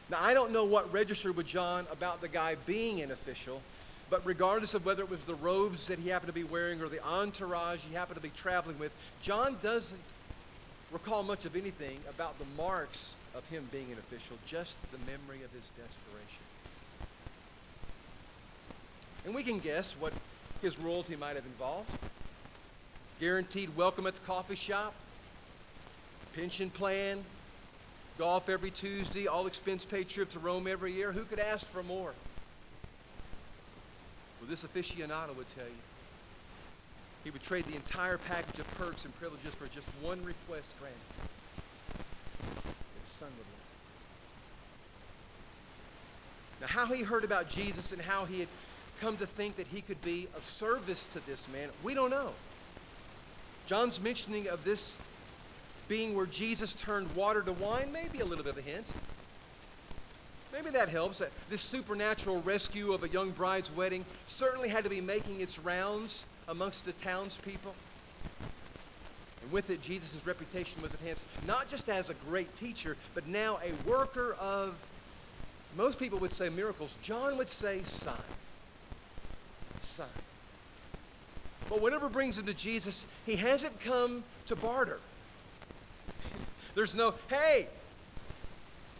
Now, 0.09 0.19
I 0.21 0.33
don't 0.33 0.51
know 0.51 0.65
what 0.65 0.93
registered 0.93 1.35
with 1.35 1.47
John 1.47 1.85
about 1.91 2.21
the 2.21 2.27
guy 2.27 2.55
being 2.65 3.01
an 3.01 3.11
official, 3.11 3.61
but 4.09 4.25
regardless 4.25 4.73
of 4.73 4.85
whether 4.85 5.03
it 5.03 5.09
was 5.09 5.25
the 5.25 5.35
robes 5.35 5.87
that 5.87 5.99
he 5.99 6.09
happened 6.09 6.27
to 6.27 6.33
be 6.33 6.43
wearing 6.43 6.81
or 6.81 6.89
the 6.89 7.03
entourage 7.03 7.83
he 7.83 7.93
happened 7.93 8.15
to 8.15 8.21
be 8.21 8.29
traveling 8.29 8.77
with, 8.77 8.93
John 9.19 9.57
doesn't 9.61 10.13
recall 10.91 11.23
much 11.23 11.45
of 11.45 11.55
anything 11.55 12.03
about 12.07 12.37
the 12.37 12.45
marks 12.45 13.15
of 13.33 13.45
him 13.47 13.67
being 13.71 13.91
an 13.91 13.99
official, 13.99 14.37
just 14.45 14.79
the 14.91 14.97
memory 14.97 15.41
of 15.43 15.51
his 15.51 15.69
desperation. 15.71 16.45
And 19.25 19.33
we 19.33 19.43
can 19.43 19.59
guess 19.59 19.97
what 19.97 20.13
his 20.61 20.77
royalty 20.77 21.15
might 21.15 21.35
have 21.35 21.45
involved. 21.45 21.89
Guaranteed 23.19 23.75
welcome 23.75 24.05
at 24.05 24.15
the 24.15 24.21
coffee 24.21 24.55
shop, 24.55 24.93
pension 26.33 26.69
plan, 26.69 27.25
golf 28.19 28.49
every 28.49 28.71
Tuesday, 28.71 29.27
all 29.27 29.47
expense 29.47 29.83
paid 29.83 30.09
trip 30.09 30.29
to 30.31 30.39
Rome 30.39 30.67
every 30.67 30.93
year. 30.93 31.11
Who 31.11 31.25
could 31.25 31.39
ask 31.39 31.65
for 31.71 31.81
more? 31.81 32.13
Well, 34.45 34.51
this 34.51 34.63
aficionado 34.63 35.35
would 35.35 35.47
tell 35.47 35.65
you. 35.65 35.81
He 37.23 37.31
would 37.31 37.41
trade 37.41 37.65
the 37.65 37.75
entire 37.75 38.19
package 38.19 38.59
of 38.59 38.69
perks 38.77 39.03
and 39.03 39.15
privileges 39.15 39.55
for 39.55 39.65
just 39.65 39.89
one 40.03 40.23
request 40.23 40.75
granted. 40.77 40.99
His 43.01 43.09
son 43.09 43.29
would 43.29 43.47
live. 43.47 43.65
Now, 46.61 46.67
how 46.67 46.85
he 46.93 47.01
heard 47.01 47.23
about 47.23 47.49
Jesus 47.49 47.91
and 47.91 47.99
how 47.99 48.25
he 48.25 48.39
had 48.39 48.49
come 49.01 49.17
to 49.17 49.25
think 49.25 49.55
that 49.55 49.65
he 49.65 49.81
could 49.81 50.03
be 50.03 50.27
of 50.35 50.45
service 50.45 51.07
to 51.07 51.19
this 51.21 51.47
man, 51.47 51.69
we 51.81 51.95
don't 51.95 52.11
know. 52.11 52.29
John's 53.65 53.99
mentioning 53.99 54.47
of 54.49 54.63
this 54.63 54.95
being 55.87 56.15
where 56.15 56.27
Jesus 56.27 56.75
turned 56.75 57.15
water 57.15 57.41
to 57.41 57.51
wine, 57.51 57.91
may 57.91 58.09
be 58.13 58.19
a 58.19 58.25
little 58.25 58.43
bit 58.43 58.53
of 58.53 58.59
a 58.59 58.69
hint. 58.69 58.93
Maybe 60.55 60.69
that 60.69 60.87
helps. 60.87 61.19
Uh, 61.19 61.27
this 61.49 61.61
supernatural 61.61 62.41
rescue 62.41 62.93
of 62.93 63.03
a 63.03 63.09
young 63.09 63.31
bride's 63.31 63.69
wedding 63.71 64.05
certainly 64.27 64.69
had 64.69 64.85
to 64.85 64.89
be 64.89 65.01
making 65.01 65.41
its 65.41 65.59
rounds 65.59 66.25
amongst 66.47 66.85
the 66.85 66.93
townspeople. 66.93 67.75
And 69.41 69.51
with 69.51 69.69
it, 69.69 69.81
Jesus' 69.81 70.25
reputation 70.25 70.81
was 70.81 70.93
enhanced 70.93 71.25
not 71.45 71.67
just 71.67 71.89
as 71.89 72.09
a 72.09 72.13
great 72.13 72.55
teacher, 72.55 72.95
but 73.13 73.27
now 73.27 73.59
a 73.65 73.73
worker 73.87 74.33
of, 74.39 74.73
most 75.75 75.99
people 75.99 76.19
would 76.19 76.31
say 76.31 76.47
miracles. 76.47 76.95
John 77.03 77.37
would 77.37 77.49
say 77.49 77.83
sign. 77.83 78.15
Sign. 79.81 80.07
But 81.69 81.81
whatever 81.81 82.07
brings 82.07 82.37
him 82.37 82.45
to 82.45 82.53
Jesus, 82.53 83.05
he 83.25 83.35
hasn't 83.35 83.77
come 83.81 84.23
to 84.45 84.55
barter. 84.55 84.99
There's 86.75 86.95
no, 86.95 87.13
hey, 87.29 87.67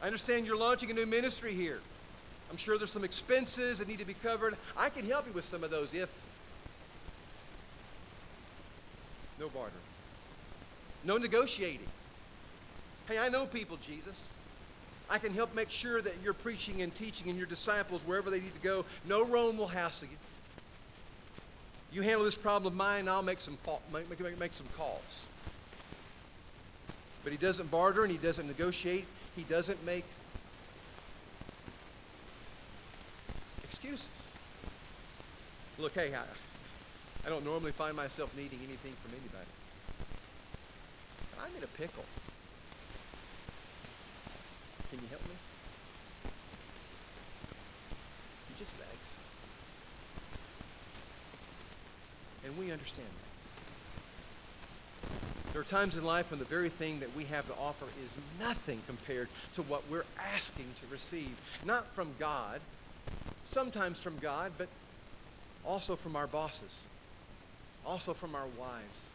I 0.06 0.08
understand 0.08 0.46
you're 0.46 0.56
launching 0.56 0.92
a 0.92 0.94
new 0.94 1.08
ministry 1.08 1.56
here. 1.56 1.80
I'm 2.52 2.58
sure 2.58 2.78
there's 2.78 2.92
some 2.92 3.04
expenses 3.04 3.80
that 3.80 3.88
need 3.88 3.98
to 3.98 4.06
be 4.06 4.14
covered. 4.14 4.56
I 4.78 4.90
can 4.90 5.04
help 5.04 5.26
you 5.26 5.34
with 5.34 5.46
some 5.46 5.64
of 5.64 5.72
those 5.72 5.96
if. 5.96 6.12
No 9.40 9.50
barter. 9.50 9.82
No 11.04 11.18
negotiating. 11.18 11.88
Hey, 13.08 13.18
I 13.18 13.30
know 13.30 13.48
people, 13.48 13.78
Jesus. 13.78 14.30
I 15.10 15.18
can 15.18 15.34
help 15.34 15.56
make 15.56 15.72
sure 15.72 16.00
that 16.00 16.22
you're 16.22 16.36
preaching 16.36 16.84
and 16.84 16.94
teaching 16.94 17.28
and 17.30 17.36
your 17.36 17.48
disciples 17.48 18.04
wherever 18.06 18.30
they 18.30 18.40
need 18.40 18.54
to 18.54 18.62
go. 18.62 18.86
No 19.08 19.26
Rome 19.26 19.58
will 19.58 19.66
hassle 19.66 20.08
you. 20.08 20.18
You 21.90 22.04
handle 22.04 22.26
this 22.26 22.38
problem 22.38 22.72
of 22.72 22.78
mine, 22.78 23.08
I'll 23.08 23.24
make 23.24 23.40
some, 23.40 23.58
make, 23.92 24.08
make, 24.08 24.38
make 24.38 24.54
some 24.54 24.68
calls. 24.78 25.26
But 27.24 27.32
he 27.32 27.40
doesn't 27.40 27.72
barter 27.72 28.04
and 28.04 28.12
he 28.12 28.20
doesn't 28.20 28.46
negotiate. 28.46 29.08
He 29.36 29.44
doesn't 29.44 29.84
make 29.86 30.06
excuses. 33.64 34.30
Look, 35.78 35.94
hey, 35.94 36.14
I, 36.16 36.24
I 37.26 37.30
don't 37.30 37.44
normally 37.44 37.72
find 37.72 37.96
myself 37.96 38.36
needing 38.38 38.60
anything 38.60 38.94
from 39.04 39.12
anybody. 39.12 39.50
But 41.32 41.44
I'm 41.44 41.56
in 41.58 41.64
a 41.64 41.68
pickle. 41.68 42.06
Can 44.90 45.00
you 45.00 45.08
help 45.10 45.22
me? 45.28 45.36
He 48.48 48.60
just 48.64 48.72
begs. 48.80 49.18
And 52.46 52.58
we 52.58 52.72
understand 52.72 53.08
that. 53.08 53.25
There 55.56 55.62
are 55.62 55.64
times 55.64 55.96
in 55.96 56.04
life 56.04 56.32
when 56.32 56.40
the 56.40 56.44
very 56.44 56.68
thing 56.68 57.00
that 57.00 57.16
we 57.16 57.24
have 57.24 57.48
to 57.48 57.54
offer 57.54 57.86
is 58.04 58.18
nothing 58.38 58.82
compared 58.88 59.30
to 59.54 59.62
what 59.62 59.90
we're 59.90 60.04
asking 60.36 60.66
to 60.82 60.88
receive. 60.92 61.32
Not 61.64 61.96
from 61.96 62.10
God, 62.20 62.60
sometimes 63.46 64.02
from 64.02 64.20
God, 64.20 64.52
but 64.58 64.68
also 65.64 65.96
from 65.96 66.18
our 66.18 66.28
bosses, 66.28 66.78
also 67.86 68.14
from 68.14 68.36
our 68.36 68.48
wives, 68.60 69.06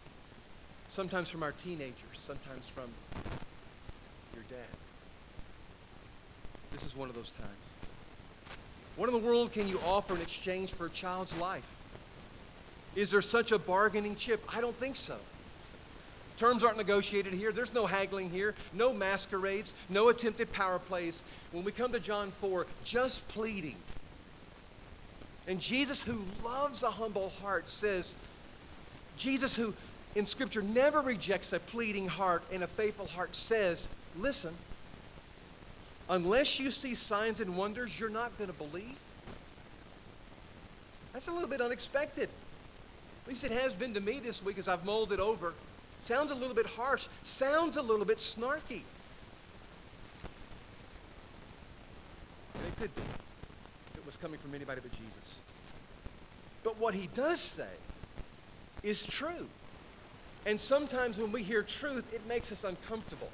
sometimes 0.88 1.28
from 1.28 1.42
our 1.42 1.52
teenagers, 1.52 2.18
sometimes 2.26 2.66
from 2.66 2.88
your 4.32 4.44
dad. 4.48 4.76
This 6.72 6.86
is 6.86 6.96
one 6.96 7.10
of 7.10 7.14
those 7.14 7.32
times. 7.32 7.66
What 8.96 9.10
in 9.10 9.12
the 9.12 9.28
world 9.28 9.52
can 9.52 9.68
you 9.68 9.78
offer 9.84 10.14
in 10.14 10.22
exchange 10.22 10.72
for 10.72 10.86
a 10.86 10.90
child's 10.90 11.34
life? 11.34 11.68
Is 12.96 13.10
there 13.10 13.20
such 13.20 13.52
a 13.52 13.58
bargaining 13.58 14.16
chip? 14.16 14.42
I 14.56 14.62
don't 14.62 14.80
think 14.80 14.96
so. 14.96 15.16
Terms 16.40 16.64
aren't 16.64 16.78
negotiated 16.78 17.34
here. 17.34 17.52
There's 17.52 17.74
no 17.74 17.84
haggling 17.84 18.30
here, 18.30 18.54
no 18.72 18.94
masquerades, 18.94 19.74
no 19.90 20.08
attempted 20.08 20.50
power 20.50 20.78
plays. 20.78 21.22
When 21.50 21.64
we 21.64 21.70
come 21.70 21.92
to 21.92 22.00
John 22.00 22.30
4, 22.32 22.66
just 22.82 23.28
pleading. 23.28 23.76
And 25.46 25.60
Jesus, 25.60 26.02
who 26.02 26.24
loves 26.42 26.82
a 26.82 26.90
humble 26.90 27.28
heart, 27.28 27.68
says, 27.68 28.16
Jesus, 29.18 29.54
who 29.54 29.74
in 30.14 30.24
Scripture 30.24 30.62
never 30.62 31.02
rejects 31.02 31.52
a 31.52 31.60
pleading 31.60 32.08
heart 32.08 32.42
and 32.50 32.62
a 32.62 32.66
faithful 32.66 33.06
heart, 33.06 33.36
says, 33.36 33.90
Listen, 34.14 34.56
unless 36.08 36.58
you 36.58 36.70
see 36.70 36.94
signs 36.94 37.40
and 37.40 37.54
wonders, 37.54 38.00
you're 38.00 38.08
not 38.08 38.38
going 38.38 38.48
to 38.48 38.56
believe. 38.56 38.96
That's 41.12 41.28
a 41.28 41.32
little 41.32 41.50
bit 41.50 41.60
unexpected. 41.60 42.30
At 42.30 43.28
least 43.28 43.44
it 43.44 43.52
has 43.52 43.76
been 43.76 43.92
to 43.92 44.00
me 44.00 44.20
this 44.20 44.42
week 44.42 44.56
as 44.56 44.68
I've 44.68 44.86
mulled 44.86 45.12
it 45.12 45.20
over. 45.20 45.52
Sounds 46.00 46.30
a 46.30 46.34
little 46.34 46.54
bit 46.54 46.66
harsh. 46.66 47.08
Sounds 47.22 47.76
a 47.76 47.82
little 47.82 48.06
bit 48.06 48.18
snarky. 48.18 48.84
And 52.58 52.66
it 52.66 52.76
could 52.76 52.94
be 52.94 53.02
if 53.02 53.96
it 53.96 54.04
was 54.04 54.16
coming 54.16 54.38
from 54.38 54.54
anybody 54.54 54.80
but 54.82 54.92
Jesus. 54.92 55.40
But 56.62 56.78
what 56.78 56.94
he 56.94 57.06
does 57.06 57.40
say 57.40 57.72
is 58.82 59.04
true. 59.06 59.48
And 60.46 60.60
sometimes 60.60 61.18
when 61.18 61.32
we 61.32 61.42
hear 61.42 61.62
truth, 61.62 62.12
it 62.12 62.26
makes 62.26 62.50
us 62.52 62.64
uncomfortable. 62.64 63.32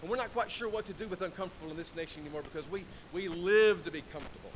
And 0.00 0.10
we're 0.10 0.16
not 0.16 0.32
quite 0.32 0.50
sure 0.50 0.68
what 0.68 0.86
to 0.86 0.94
do 0.94 1.08
with 1.08 1.22
uncomfortable 1.22 1.70
in 1.70 1.76
this 1.76 1.94
nation 1.94 2.22
anymore 2.22 2.42
because 2.42 2.68
we, 2.68 2.86
we 3.12 3.28
live 3.28 3.84
to 3.84 3.90
be 3.90 4.02
comfortable. 4.02 4.54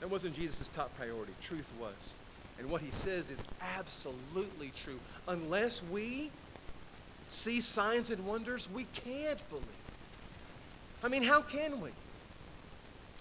That 0.00 0.10
wasn't 0.10 0.34
Jesus' 0.34 0.68
top 0.68 0.96
priority. 0.96 1.34
Truth 1.40 1.72
was. 1.72 2.18
And 2.58 2.70
what 2.70 2.80
he 2.80 2.90
says 2.90 3.30
is 3.30 3.44
absolutely 3.60 4.70
true. 4.70 5.00
Unless 5.26 5.82
we 5.82 6.32
see 7.28 7.60
signs 7.60 8.10
and 8.10 8.24
wonders, 8.24 8.68
we 8.68 8.84
can't 8.84 9.46
believe. 9.48 9.76
I 11.02 11.08
mean, 11.08 11.22
how 11.22 11.42
can 11.42 11.80
we? 11.80 11.90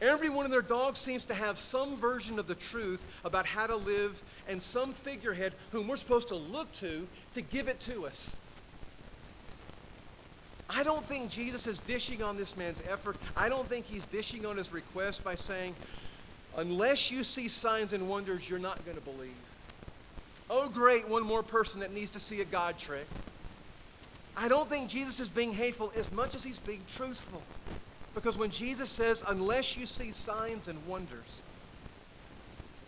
Every 0.02 0.30
one 0.30 0.46
of 0.46 0.52
their 0.52 0.62
dogs 0.62 1.00
seems 1.00 1.26
to 1.26 1.34
have 1.34 1.58
some 1.58 1.98
version 1.98 2.38
of 2.38 2.48
the 2.48 2.56
truth 2.56 3.06
about 3.24 3.46
how 3.46 3.68
to 3.68 3.76
live 3.76 4.22
and 4.48 4.62
some 4.62 4.94
figurehead 4.94 5.56
whom 5.72 5.88
we're 5.88 5.96
supposed 5.96 6.30
to 6.30 6.36
look 6.36 6.74
to 6.74 7.08
to 7.34 7.42
give 7.42 7.68
it 7.68 7.80
to 7.82 8.06
us. 8.06 8.38
I 10.68 10.84
don't 10.84 11.06
think 11.06 11.30
Jesus 11.30 11.68
is 11.68 11.80
dishing 11.80 12.24
on 12.24 12.38
this 12.38 12.58
man's 12.58 12.82
effort. 12.86 13.18
I 13.36 13.50
don't 13.50 13.70
think 13.70 13.86
he's 13.86 14.06
dishing 14.06 14.46
on 14.46 14.58
his 14.58 14.72
request 14.72 15.24
by 15.24 15.36
saying, 15.36 15.76
unless 16.58 17.12
you 17.12 17.24
see 17.24 17.48
signs 17.48 17.94
and 17.94 18.08
wonders, 18.10 18.50
you're 18.50 18.60
not 18.60 18.84
going 18.86 18.96
to 18.96 19.02
believe. 19.02 19.36
Oh, 20.50 20.70
great, 20.70 21.08
one 21.08 21.24
more 21.24 21.44
person 21.44 21.80
that 21.82 21.92
needs 21.92 22.12
to 22.12 22.20
see 22.20 22.42
a 22.42 22.46
God 22.46 22.78
trick. 22.78 23.08
I 24.38 24.48
don't 24.48 24.70
think 24.70 24.90
Jesus 24.90 25.20
is 25.20 25.30
being 25.30 25.54
hateful 25.54 25.92
as 25.98 26.12
much 26.12 26.36
as 26.36 26.44
he's 26.44 26.60
being 26.60 26.84
truthful. 26.88 27.42
Because 28.14 28.38
when 28.38 28.50
Jesus 28.50 28.90
says, 28.90 29.24
unless 29.28 29.76
you 29.76 29.86
see 29.86 30.12
signs 30.12 30.68
and 30.68 30.86
wonders, 30.88 31.42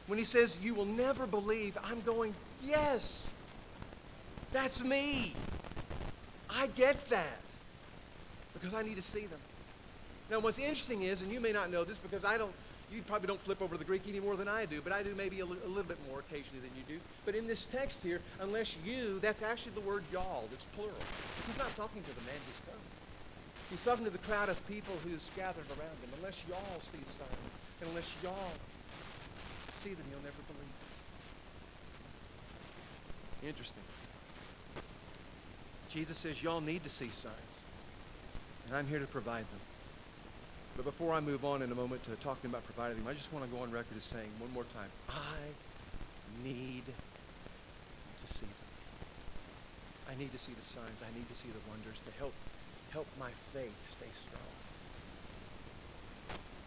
when 0.08 0.18
he 0.18 0.24
says, 0.24 0.60
you 0.62 0.74
will 0.74 0.86
never 0.86 1.28
believe, 1.28 1.78
I'm 1.84 2.02
going, 2.02 2.34
yes, 2.62 3.34
that's 4.54 4.84
me. 4.84 5.36
I 6.50 6.68
get 6.68 7.10
that 7.10 7.42
because 8.54 8.74
I 8.74 8.84
need 8.84 8.96
to 8.96 9.02
see 9.02 9.26
them. 9.26 9.40
Now, 10.30 10.40
what's 10.40 10.60
interesting 10.60 11.04
is, 11.04 11.22
and 11.22 11.32
you 11.32 11.40
may 11.42 11.52
not 11.52 11.72
know 11.72 11.84
this 11.84 11.98
because 11.98 12.24
I 12.24 12.38
don't, 12.38 12.54
you 12.92 13.02
probably 13.04 13.28
don't 13.28 13.42
flip 13.42 13.62
over 13.62 13.76
to 13.76 13.78
the 13.78 13.86
Greek 13.86 14.04
any 14.08 14.20
more 14.20 14.36
than 14.36 14.48
I 14.48 14.66
do, 14.66 14.82
but 14.82 14.94
I 14.94 15.04
do 15.04 15.14
maybe 15.16 15.42
a, 15.42 15.46
little 15.46 15.84
bit 15.84 15.98
more 16.10 16.20
occasionally 16.20 16.62
than 16.62 16.72
you 16.78 16.96
do. 16.96 17.02
But 17.26 17.36
in 17.36 17.48
this 17.48 17.66
text 17.66 18.02
here, 18.02 18.22
unless 18.40 18.76
you, 18.86 19.20
that's 19.20 19.42
actually 19.42 19.74
the 19.74 19.82
word 19.82 20.04
y'all, 20.12 20.46
it's 20.54 20.66
plural. 20.76 20.94
He's 21.46 21.58
not 21.58 21.76
talking 21.76 22.02
to 22.02 22.16
the 22.16 22.22
man 22.22 22.40
who's 22.48 22.62
come. 22.72 22.82
He's 23.70 23.84
talking 23.84 24.06
to 24.06 24.12
the 24.12 24.18
crowd 24.20 24.48
of 24.48 24.68
people 24.68 24.94
who's 25.04 25.30
gathered 25.36 25.68
around 25.76 25.98
him. 26.00 26.10
Unless 26.20 26.40
y'all 26.48 26.80
see 26.80 27.04
signs, 27.04 27.52
and 27.82 27.90
unless 27.90 28.10
y'all 28.24 28.54
see 29.78 29.90
them, 29.90 30.06
you'll 30.10 30.24
never 30.24 30.42
believe. 30.48 30.78
Interesting. 33.50 33.84
Jesus 35.90 36.18
says 36.18 36.42
y'all 36.42 36.62
need 36.62 36.84
to 36.84 36.90
see 36.90 37.10
signs, 37.10 37.64
and 38.68 38.76
I'm 38.76 38.88
here 38.88 39.00
to 39.00 39.08
provide 39.08 39.44
them. 39.52 39.77
But 40.78 40.86
before 40.86 41.12
I 41.12 41.20
move 41.20 41.44
on 41.44 41.64
in 41.64 41.72
a 41.72 41.76
moment 41.76 42.04
to 42.04 42.16
talking 42.18 42.52
about 42.52 42.64
providing 42.64 43.00
them, 43.00 43.08
I 43.08 43.14
just 43.14 43.34
want 43.34 43.44
to 43.44 43.52
go 43.52 43.64
on 43.64 43.72
record 43.72 43.98
as 43.98 44.04
saying 44.04 44.30
one 44.38 44.54
more 44.54 44.64
time, 44.66 44.90
I 45.10 45.42
need 46.46 46.84
to 46.86 48.34
see 48.34 48.46
them. 48.46 48.68
I 50.08 50.14
need 50.20 50.32
to 50.32 50.38
see 50.38 50.54
the 50.54 50.68
signs. 50.68 51.02
I 51.02 51.18
need 51.18 51.28
to 51.28 51.36
see 51.36 51.50
the 51.50 51.60
wonders 51.72 52.00
to 52.06 52.12
help 52.20 52.34
help 52.94 53.08
my 53.20 53.32
faith 53.54 53.74
stay 53.90 54.06
strong. 54.14 54.40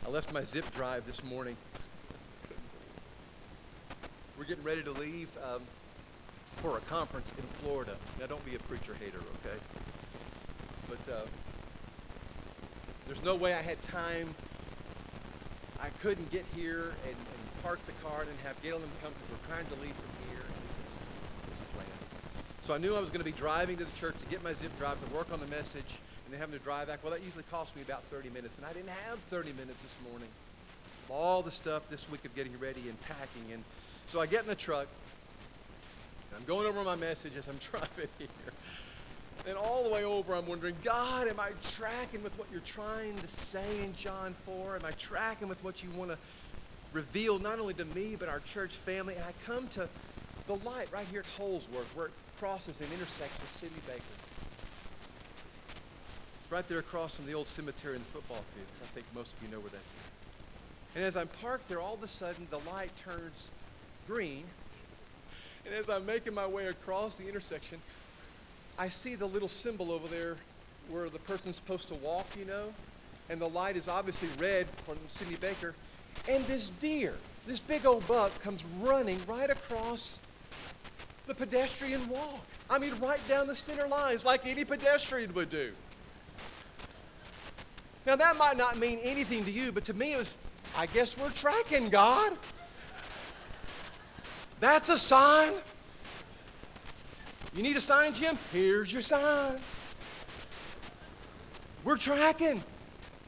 I 0.05 0.11
left 0.11 0.35
my 0.35 0.43
zip 0.43 0.69
drive 0.73 1.07
this 1.07 1.23
morning. 1.25 1.57
We're 4.39 4.45
getting 4.45 4.65
ready 4.65 4.83
to 4.83 4.91
leave 4.91 5.29
um, 5.39 5.63
for 6.63 6.77
a 6.77 6.81
conference 6.91 7.33
in 7.39 7.45
Florida. 7.45 7.95
Now, 8.19 8.27
don't 8.27 8.45
be 8.45 8.57
a 8.57 8.59
preacher 8.59 8.95
hater, 9.01 9.21
okay? 9.47 9.57
But 10.89 11.13
uh, 11.13 11.27
there's 13.11 13.25
no 13.25 13.35
way 13.35 13.53
I 13.53 13.61
had 13.61 13.81
time. 13.81 14.33
I 15.83 15.89
couldn't 16.01 16.31
get 16.31 16.45
here 16.55 16.95
and, 17.03 17.17
and 17.17 17.63
park 17.65 17.81
the 17.85 18.07
car 18.07 18.21
and 18.21 18.31
have 18.45 18.55
Gail 18.63 18.77
and 18.77 18.87
come 19.03 19.11
because 19.11 19.29
we're 19.35 19.53
trying 19.53 19.67
to 19.67 19.75
leave 19.83 19.99
from 19.99 20.15
here. 20.31 20.39
And 20.47 20.63
it's, 20.87 20.95
it's 21.51 21.59
a 21.59 21.75
plan. 21.75 21.91
So 22.63 22.73
I 22.73 22.79
knew 22.79 22.95
I 22.95 23.01
was 23.01 23.11
going 23.11 23.19
to 23.19 23.25
be 23.25 23.37
driving 23.37 23.77
to 23.79 23.85
the 23.85 23.97
church 23.99 24.15
to 24.21 24.27
get 24.27 24.45
my 24.45 24.53
zip 24.53 24.71
drive 24.79 25.05
to 25.05 25.13
work 25.13 25.27
on 25.33 25.41
the 25.41 25.49
message 25.49 25.99
and 26.25 26.31
then 26.31 26.39
having 26.39 26.57
to 26.57 26.63
drive 26.63 26.87
back. 26.87 27.03
Well, 27.03 27.13
that 27.13 27.25
usually 27.25 27.43
costs 27.51 27.75
me 27.75 27.83
about 27.83 28.05
30 28.15 28.31
minutes, 28.31 28.59
and 28.59 28.65
I 28.65 28.73
didn't 28.73 28.95
have 29.11 29.19
30 29.27 29.55
minutes 29.55 29.83
this 29.83 29.97
morning. 30.09 30.29
All 31.11 31.43
the 31.43 31.51
stuff 31.51 31.91
this 31.91 32.09
week 32.09 32.25
of 32.25 32.33
getting 32.37 32.57
ready 32.61 32.87
and 32.87 32.95
packing. 33.03 33.51
And 33.53 33.65
so 34.07 34.21
I 34.21 34.27
get 34.27 34.43
in 34.43 34.47
the 34.47 34.55
truck, 34.55 34.87
and 36.31 36.39
I'm 36.39 36.47
going 36.47 36.69
over 36.69 36.85
my 36.85 36.95
message 36.95 37.35
as 37.35 37.49
I'm 37.49 37.59
driving 37.73 38.07
here. 38.21 38.29
And 39.51 39.59
all 39.59 39.83
the 39.83 39.91
way 39.91 40.05
over, 40.05 40.33
I'm 40.37 40.47
wondering, 40.47 40.77
God, 40.85 41.27
am 41.27 41.41
I 41.41 41.51
tracking 41.61 42.23
with 42.23 42.39
what 42.39 42.53
you're 42.53 42.61
trying 42.61 43.21
to 43.21 43.27
say 43.27 43.83
in 43.83 43.93
John 43.95 44.37
4? 44.45 44.77
Am 44.77 44.85
I 44.85 44.93
tracking 44.93 45.49
with 45.49 45.65
what 45.65 45.83
you 45.83 45.91
want 45.91 46.13
to 46.13 46.19
reveal 46.93 47.41
not 47.41 47.59
only 47.59 47.75
to 47.75 47.85
me, 47.85 48.15
but 48.15 48.29
our 48.29 48.39
church 48.39 48.77
family? 48.77 49.17
And 49.17 49.25
I 49.25 49.33
come 49.45 49.67
to 49.71 49.91
the 50.47 50.55
light 50.55 50.87
right 50.93 51.05
here 51.05 51.19
at 51.19 51.27
Holdsworth, 51.27 51.97
where 51.97 52.07
it 52.07 52.13
crosses 52.39 52.81
and 52.81 52.93
intersects 52.93 53.41
with 53.41 53.51
Sidney 53.51 53.81
Baker. 53.81 54.15
Right 56.49 56.69
there 56.69 56.79
across 56.79 57.17
from 57.17 57.27
the 57.27 57.35
old 57.35 57.49
cemetery 57.49 57.97
and 57.97 58.05
the 58.05 58.09
football 58.09 58.45
field. 58.55 58.69
I 58.81 58.87
think 58.95 59.07
most 59.13 59.35
of 59.35 59.43
you 59.43 59.49
know 59.49 59.59
where 59.59 59.71
that's 59.71 59.95
at. 59.95 60.95
And 60.95 61.05
as 61.05 61.17
I'm 61.17 61.27
parked 61.27 61.69
there, 61.69 61.81
all 61.81 61.95
of 61.95 62.03
a 62.05 62.09
sudden 62.09 62.47
the 62.51 62.61
light 62.61 62.95
turns 62.95 63.51
green. 64.07 64.45
And 65.67 65.75
as 65.75 65.89
I'm 65.89 66.07
making 66.07 66.35
my 66.35 66.47
way 66.47 66.69
across 66.69 67.17
the 67.17 67.29
intersection, 67.29 67.83
I 68.81 68.89
see 68.89 69.15
the 69.15 69.27
little 69.27 69.47
symbol 69.47 69.93
over 69.93 70.09
there 70.09 70.37
where 70.89 71.11
the 71.11 71.19
person's 71.19 71.57
supposed 71.57 71.89
to 71.89 71.95
walk, 71.97 72.25
you 72.35 72.47
know, 72.47 72.73
and 73.29 73.39
the 73.39 73.47
light 73.47 73.77
is 73.77 73.89
obviously 73.89 74.29
red 74.39 74.67
from 74.87 74.97
Sidney 75.11 75.37
Baker. 75.37 75.75
And 76.27 76.47
this 76.47 76.71
deer, 76.71 77.13
this 77.47 77.61
big 77.61 77.85
old 77.85 78.09
buck, 78.09 78.41
comes 78.41 78.65
running 78.81 79.21
right 79.27 79.51
across 79.51 80.19
the 81.27 81.35
pedestrian 81.35 82.09
walk. 82.09 82.41
I 82.71 82.79
mean, 82.79 82.95
right 83.01 83.21
down 83.29 83.49
the 83.49 83.55
center 83.55 83.87
lines, 83.87 84.25
like 84.25 84.47
any 84.47 84.65
pedestrian 84.65 85.35
would 85.35 85.51
do. 85.51 85.73
Now, 88.07 88.17
that 88.17 88.39
might 88.39 88.57
not 88.57 88.79
mean 88.79 88.99
anything 89.03 89.45
to 89.45 89.51
you, 89.51 89.73
but 89.73 89.85
to 89.85 89.93
me, 89.93 90.15
it 90.15 90.19
was, 90.19 90.39
I 90.75 90.87
guess 90.87 91.19
we're 91.19 91.29
tracking, 91.29 91.91
God. 91.91 92.33
That's 94.59 94.89
a 94.89 94.99
sign. 94.99 95.53
You 97.55 97.63
need 97.63 97.77
a 97.77 97.81
sign, 97.81 98.15
Jim? 98.15 98.39
Here's 98.53 98.93
your 98.93 99.03
sign. 99.03 99.59
We're 101.83 101.97
tracking. 101.97 102.63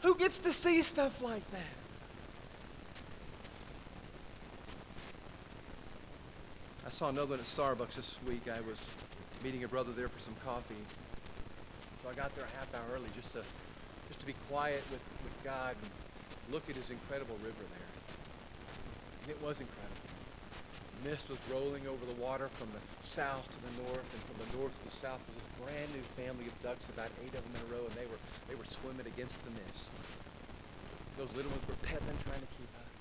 Who 0.02 0.14
gets 0.14 0.38
to 0.40 0.52
see 0.52 0.82
stuff 0.82 1.20
like 1.22 1.42
that? 1.50 1.60
I 6.86 6.90
saw 6.90 7.08
another 7.08 7.30
one 7.30 7.40
at 7.40 7.46
Starbucks 7.46 7.94
this 7.94 8.16
week. 8.28 8.42
I 8.48 8.60
was 8.60 8.80
meeting 9.42 9.64
a 9.64 9.68
brother 9.68 9.92
there 9.92 10.08
for 10.08 10.20
some 10.20 10.34
coffee. 10.44 10.74
So 12.02 12.10
I 12.10 12.14
got 12.14 12.34
there 12.36 12.44
a 12.44 12.58
half 12.58 12.72
hour 12.74 12.96
early 12.96 13.08
just 13.14 13.32
to 13.32 13.42
just 14.08 14.20
to 14.20 14.26
be 14.26 14.34
quiet 14.50 14.82
with, 14.90 15.00
with 15.24 15.44
God 15.44 15.74
and 15.80 16.52
look 16.52 16.68
at 16.68 16.76
his 16.76 16.90
incredible 16.90 17.36
river 17.36 17.54
there. 17.56 17.88
And 19.22 19.30
it 19.30 19.40
was 19.42 19.60
incredible. 19.60 20.21
Mist 21.02 21.28
was 21.28 21.42
rolling 21.46 21.86
over 21.86 22.06
the 22.06 22.12
water 22.12 22.48
from 22.48 22.72
the 22.72 22.80
south 23.00 23.50
to 23.50 23.60
the 23.60 23.70
north, 23.70 24.14
and 24.14 24.24
from 24.24 24.38
the 24.38 24.46
north 24.46 24.76
to 24.78 24.84
the 24.84 24.90
south 24.90 25.26
was 25.26 25.36
this 25.36 25.46
brand 25.48 25.92
new 25.92 26.04
family 26.04 26.46
of 26.46 26.60
ducks, 26.60 26.88
about 26.88 27.12
eight 27.20 27.34
of 27.34 27.44
them 27.44 27.54
in 27.56 27.60
a 27.60 27.64
row, 27.64 27.86
and 27.86 27.96
they 27.96 28.06
were 28.06 28.20
they 28.46 28.54
were 28.54 28.64
swimming 28.64 29.06
against 29.06 29.42
the 29.44 29.50
mist. 29.50 29.92
Those 31.16 31.32
little 31.32 31.50
ones 31.50 31.66
were 31.66 31.74
pedaling, 31.74 32.18
trying 32.18 32.40
to 32.40 32.46
keep 32.46 32.74
up. 32.74 32.92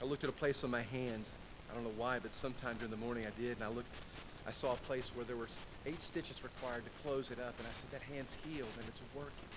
I 0.00 0.04
looked 0.04 0.22
at 0.24 0.30
a 0.30 0.32
place 0.32 0.62
on 0.64 0.70
my 0.70 0.82
hand. 0.82 1.26
I 1.68 1.74
don't 1.74 1.82
know 1.84 1.90
why, 1.90 2.20
but 2.20 2.32
sometime 2.32 2.76
during 2.78 2.90
the 2.92 2.96
morning 2.96 3.26
I 3.26 3.30
did, 3.30 3.58
and 3.58 3.64
I 3.64 3.68
looked. 3.68 3.90
I 4.46 4.52
saw 4.52 4.72
a 4.72 4.76
place 4.76 5.14
where 5.14 5.24
there 5.24 5.36
were 5.36 5.48
eight 5.84 6.02
stitches 6.02 6.44
required 6.44 6.84
to 6.84 6.90
close 7.02 7.30
it 7.30 7.38
up, 7.40 7.58
and 7.58 7.66
I 7.66 7.72
said, 7.72 7.90
"That 7.90 8.02
hand's 8.02 8.32
healed 8.34 8.78
and 8.78 8.88
it's 8.88 9.02
working." 9.12 9.48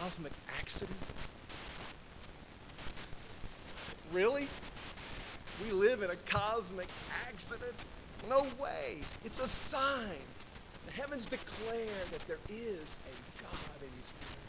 Cosmic 0.00 0.32
accident? 0.58 0.98
Really? 4.12 4.46
We 5.64 5.72
live 5.72 6.02
in 6.02 6.10
a 6.10 6.16
cosmic 6.26 6.88
accident? 7.26 7.74
No 8.28 8.46
way. 8.60 8.98
It's 9.24 9.38
a 9.38 9.48
sign. 9.48 10.20
The 10.86 10.92
heavens 10.92 11.26
declare 11.26 11.86
that 12.12 12.26
there 12.26 12.38
is 12.48 12.96
a 13.06 13.42
God 13.42 13.80
and 13.80 13.90
He's 13.98 14.12
good. 14.20 14.46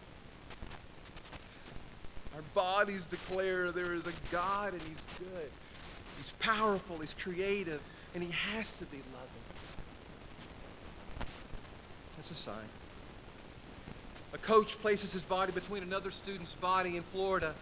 Our 2.35 2.43
bodies 2.53 3.05
declare 3.05 3.71
there 3.71 3.93
is 3.93 4.05
a 4.05 4.13
God 4.31 4.73
and 4.73 4.81
He's 4.81 5.05
good. 5.17 5.51
He's 6.17 6.31
powerful, 6.39 6.97
He's 6.97 7.13
creative, 7.13 7.81
and 8.13 8.23
He 8.23 8.31
has 8.31 8.77
to 8.77 8.85
be 8.85 8.97
loving. 8.97 9.47
That's 12.15 12.31
a 12.31 12.35
sign. 12.35 12.69
A 14.33 14.37
coach 14.37 14.79
places 14.79 15.13
his 15.13 15.23
body 15.23 15.51
between 15.51 15.83
another 15.83 16.11
student's 16.11 16.53
body 16.55 16.97
in 16.97 17.03
Florida, 17.03 17.53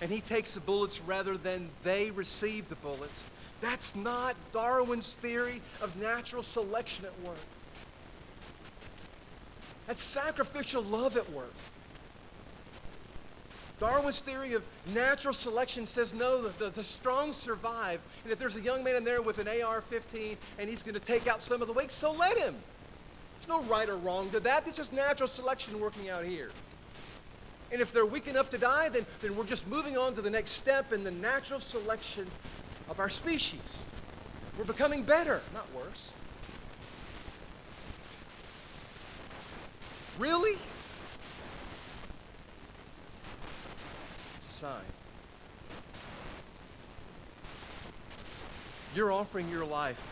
and 0.00 0.10
he 0.10 0.20
takes 0.20 0.54
the 0.54 0.60
bullets 0.60 1.00
rather 1.00 1.36
than 1.36 1.68
they 1.82 2.10
receive 2.10 2.68
the 2.68 2.76
bullets. 2.76 3.28
That's 3.60 3.94
not 3.94 4.36
Darwin's 4.52 5.14
theory 5.14 5.60
of 5.80 5.94
natural 5.96 6.42
selection 6.42 7.04
at 7.04 7.20
work. 7.26 7.38
That's 9.86 10.02
sacrificial 10.02 10.82
love 10.82 11.16
at 11.16 11.30
work. 11.32 11.52
Darwin's 13.78 14.20
theory 14.20 14.54
of 14.54 14.62
natural 14.94 15.34
selection 15.34 15.86
says 15.86 16.14
no, 16.14 16.42
the, 16.42 16.70
the, 16.70 16.84
strong 16.84 17.32
survive. 17.32 18.00
And 18.22 18.32
if 18.32 18.38
there's 18.38 18.54
a 18.54 18.60
young 18.60 18.84
man 18.84 18.94
in 18.94 19.04
there 19.04 19.20
with 19.20 19.38
an 19.38 19.48
AR 19.48 19.80
15 19.80 20.36
and 20.58 20.70
he's 20.70 20.84
going 20.84 20.94
to 20.94 21.00
take 21.00 21.26
out 21.26 21.42
some 21.42 21.60
of 21.62 21.66
the 21.66 21.74
weak, 21.74 21.90
so 21.90 22.12
let 22.12 22.38
him. 22.38 22.54
There's 23.46 23.60
no 23.60 23.68
right 23.68 23.88
or 23.88 23.96
wrong 23.96 24.30
to 24.30 24.40
that. 24.40 24.64
This 24.64 24.78
is 24.78 24.92
natural 24.92 25.26
selection 25.26 25.80
working 25.80 26.08
out 26.08 26.24
here. 26.24 26.50
And 27.72 27.80
if 27.80 27.92
they're 27.92 28.06
weak 28.06 28.28
enough 28.28 28.50
to 28.50 28.58
die, 28.58 28.88
then, 28.88 29.04
then 29.20 29.36
we're 29.36 29.44
just 29.44 29.66
moving 29.66 29.96
on 29.96 30.14
to 30.14 30.22
the 30.22 30.30
next 30.30 30.52
step 30.52 30.92
in 30.92 31.02
the 31.02 31.10
natural 31.10 31.58
selection 31.58 32.26
of 32.88 33.00
our 33.00 33.10
species. 33.10 33.86
We're 34.58 34.64
becoming 34.64 35.02
better, 35.02 35.40
not 35.54 35.66
worse. 35.74 36.12
Really? 40.18 40.56
It's 44.36 44.48
a 44.50 44.52
sign. 44.52 44.82
You're 48.94 49.10
offering 49.10 49.48
your 49.48 49.64
life 49.64 50.06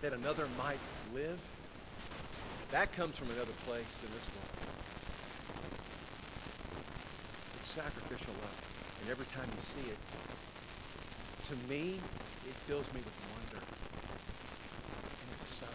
that 0.00 0.12
another 0.12 0.46
might 0.56 0.78
live. 1.12 1.40
That 2.70 2.92
comes 2.92 3.16
from 3.16 3.30
another 3.30 3.52
place 3.52 4.02
in 4.02 4.12
this 4.12 4.32
world. 4.32 4.48
It's 7.54 7.66
sacrificial 7.66 8.34
love. 8.34 8.50
And 9.00 9.08
every 9.08 9.26
time 9.26 9.50
you 9.52 9.60
see 9.60 9.88
it, 9.88 9.98
to 11.44 11.56
me, 11.56 12.00
it 12.44 12.56
fills 12.66 12.92
me 12.92 13.02
with 13.02 13.14
wonder. 13.30 13.62
And 15.22 15.30
it's 15.32 15.44
a 15.44 15.48
sign. 15.48 15.68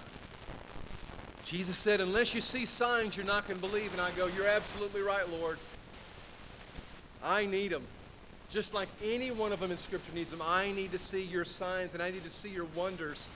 Jesus 1.44 1.78
said, 1.78 2.02
unless 2.02 2.34
you 2.34 2.42
see 2.42 2.66
signs, 2.66 3.16
you're 3.16 3.26
not 3.26 3.48
going 3.48 3.58
to 3.58 3.68
believe. 3.68 3.92
And 3.94 4.02
I 4.02 4.12
go, 4.12 4.28
you're 4.28 4.48
absolutely 4.48 5.02
right, 5.02 5.28
Lord. 5.30 5.60
I 7.24 7.46
need 7.46 7.72
them. 7.72 7.88
Just 8.50 8.74
like 8.74 8.90
any 9.02 9.32
one 9.32 9.52
of 9.52 9.60
them 9.60 9.72
in 9.72 9.78
Scripture 9.78 10.12
needs 10.12 10.32
them. 10.32 10.42
I 10.44 10.72
need 10.72 10.92
to 10.92 11.00
see 11.00 11.22
your 11.24 11.46
signs 11.46 11.94
and 11.94 12.02
I 12.02 12.10
need 12.10 12.24
to 12.24 12.30
see 12.30 12.50
your 12.50 12.66
wonders 12.66 13.30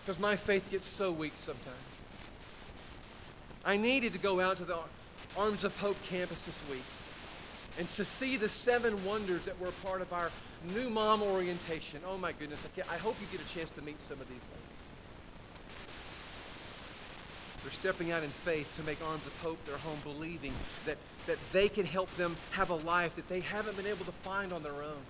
because 0.00 0.18
my 0.18 0.36
faith 0.36 0.68
gets 0.70 0.86
so 0.86 1.12
weak 1.12 1.36
sometimes. 1.36 2.02
I 3.64 3.76
needed 3.76 4.12
to 4.14 4.18
go 4.18 4.40
out 4.40 4.58
to 4.58 4.64
the 4.64 4.78
Arms 5.36 5.64
of 5.64 5.76
Hope 5.76 6.02
campus 6.02 6.44
this 6.44 6.62
week 6.64 6.84
and 7.78 7.88
to 7.90 8.04
see 8.04 8.36
the 8.36 8.48
seven 8.48 9.04
wonders 9.04 9.46
that 9.46 9.58
were 9.58 9.72
part 9.72 10.02
of 10.02 10.12
our 10.12 10.32
new 10.62 10.90
mom 10.90 11.22
orientation. 11.22 12.02
Oh 12.06 12.18
my 12.18 12.32
goodness, 12.32 12.64
I, 12.64 12.94
I 12.94 12.98
hope 12.98 13.20
you 13.20 13.26
get 13.26 13.40
a 13.40 13.44
chance 13.44 13.70
to 13.70 13.82
meet 13.82 14.00
some 14.00 14.20
of 14.20 14.28
these 14.28 14.46
ladies. 14.52 14.92
They're 17.62 17.70
stepping 17.70 18.10
out 18.10 18.24
in 18.24 18.30
faith 18.30 18.72
to 18.72 18.82
make 18.82 19.00
Arms 19.00 19.26
of 19.26 19.36
Hope 19.36 19.64
their 19.64 19.78
home, 19.78 20.00
believing 20.02 20.52
that, 20.84 20.98
that 21.26 21.38
they 21.52 21.68
can 21.68 21.86
help 21.86 22.16
them 22.16 22.36
have 22.50 22.70
a 22.70 22.74
life 22.74 23.14
that 23.14 23.28
they 23.28 23.40
haven't 23.40 23.76
been 23.76 23.86
able 23.86 24.04
to 24.04 24.12
find 24.12 24.52
on 24.52 24.64
their 24.64 24.82
own. 24.82 25.02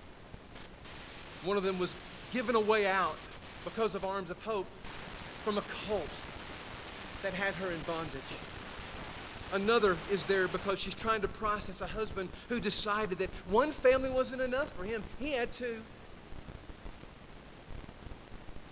One 1.41 1.57
of 1.57 1.63
them 1.63 1.79
was 1.79 1.95
given 2.31 2.55
a 2.55 2.61
way 2.61 2.85
out 2.85 3.17
because 3.63 3.95
of 3.95 4.05
Arms 4.05 4.29
of 4.29 4.39
Hope 4.43 4.67
from 5.43 5.57
a 5.57 5.63
cult 5.63 6.21
that 7.23 7.33
had 7.33 7.55
her 7.55 7.71
in 7.71 7.81
bondage. 7.81 8.37
Another 9.51 9.97
is 10.09 10.25
there 10.25 10.47
because 10.47 10.79
she's 10.79 10.95
trying 10.95 11.21
to 11.21 11.27
process 11.27 11.81
a 11.81 11.87
husband 11.87 12.29
who 12.49 12.59
decided 12.59 13.17
that 13.19 13.29
one 13.47 13.71
family 13.71 14.09
wasn't 14.09 14.41
enough 14.41 14.69
for 14.75 14.83
him. 14.83 15.03
He 15.17 15.31
had 15.31 15.51
two. 15.53 15.83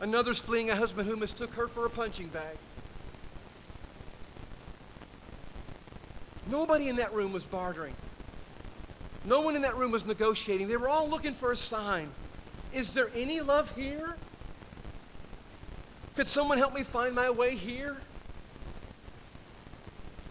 Another's 0.02 0.40
fleeing 0.40 0.70
a 0.70 0.76
husband 0.76 1.08
who 1.08 1.16
mistook 1.16 1.54
her 1.54 1.68
for 1.68 1.86
a 1.86 1.90
punching 1.90 2.30
bag. 2.30 2.58
Nobody 6.48 6.90
in 6.90 6.96
that 6.98 7.14
room 7.14 7.32
was 7.32 7.46
bartering. 7.46 7.96
No 9.24 9.42
one 9.42 9.56
in 9.56 9.62
that 9.62 9.78
room 9.78 9.92
was 9.92 10.06
negotiating. 10.06 10.68
They 10.68 10.78
were 10.78 10.90
all 10.90 11.08
looking 11.10 11.34
for 11.34 11.52
a 11.52 11.56
sign. 11.56 12.12
Is 12.74 12.96
there 12.96 13.10
any 13.16 13.40
love 13.42 13.74
here? 13.76 14.18
Could 16.16 16.28
someone 16.28 16.58
help 16.58 16.74
me 16.74 16.84
find 16.84 17.14
my 17.14 17.30
way 17.30 17.56
here? 17.56 18.02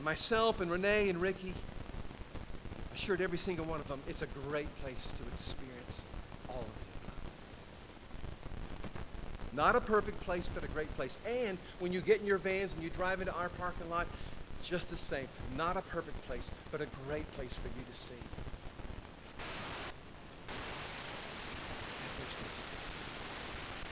Myself 0.02 0.60
and 0.60 0.70
Renee 0.70 1.08
and 1.10 1.20
Ricky 1.20 1.54
assured 2.92 3.20
every 3.20 3.38
single 3.38 3.66
one 3.66 3.80
of 3.80 3.88
them 3.88 4.00
it's 4.08 4.22
a 4.22 4.26
great 4.48 4.74
place 4.80 5.12
to 5.18 5.26
experience 5.28 6.04
all 6.48 6.62
of 6.62 6.62
it. 6.62 6.90
Not 9.52 9.74
a 9.74 9.80
perfect 9.80 10.20
place, 10.22 10.48
but 10.52 10.62
a 10.62 10.68
great 10.68 10.94
place. 10.94 11.18
And 11.26 11.58
when 11.80 11.92
you 11.92 12.00
get 12.00 12.20
in 12.20 12.26
your 12.26 12.38
vans 12.38 12.74
and 12.74 12.82
you 12.82 12.90
drive 12.90 13.20
into 13.20 13.34
our 13.34 13.48
parking 13.48 13.90
lot, 13.90 14.06
just 14.62 14.90
the 14.90 14.96
same. 14.96 15.26
Not 15.56 15.76
a 15.76 15.82
perfect 15.82 16.24
place, 16.26 16.52
but 16.70 16.80
a 16.80 16.86
great 17.08 17.30
place 17.32 17.56
for 17.56 17.66
you 17.68 17.82
to 17.84 17.98
see. 17.98 18.14
And 18.14 18.20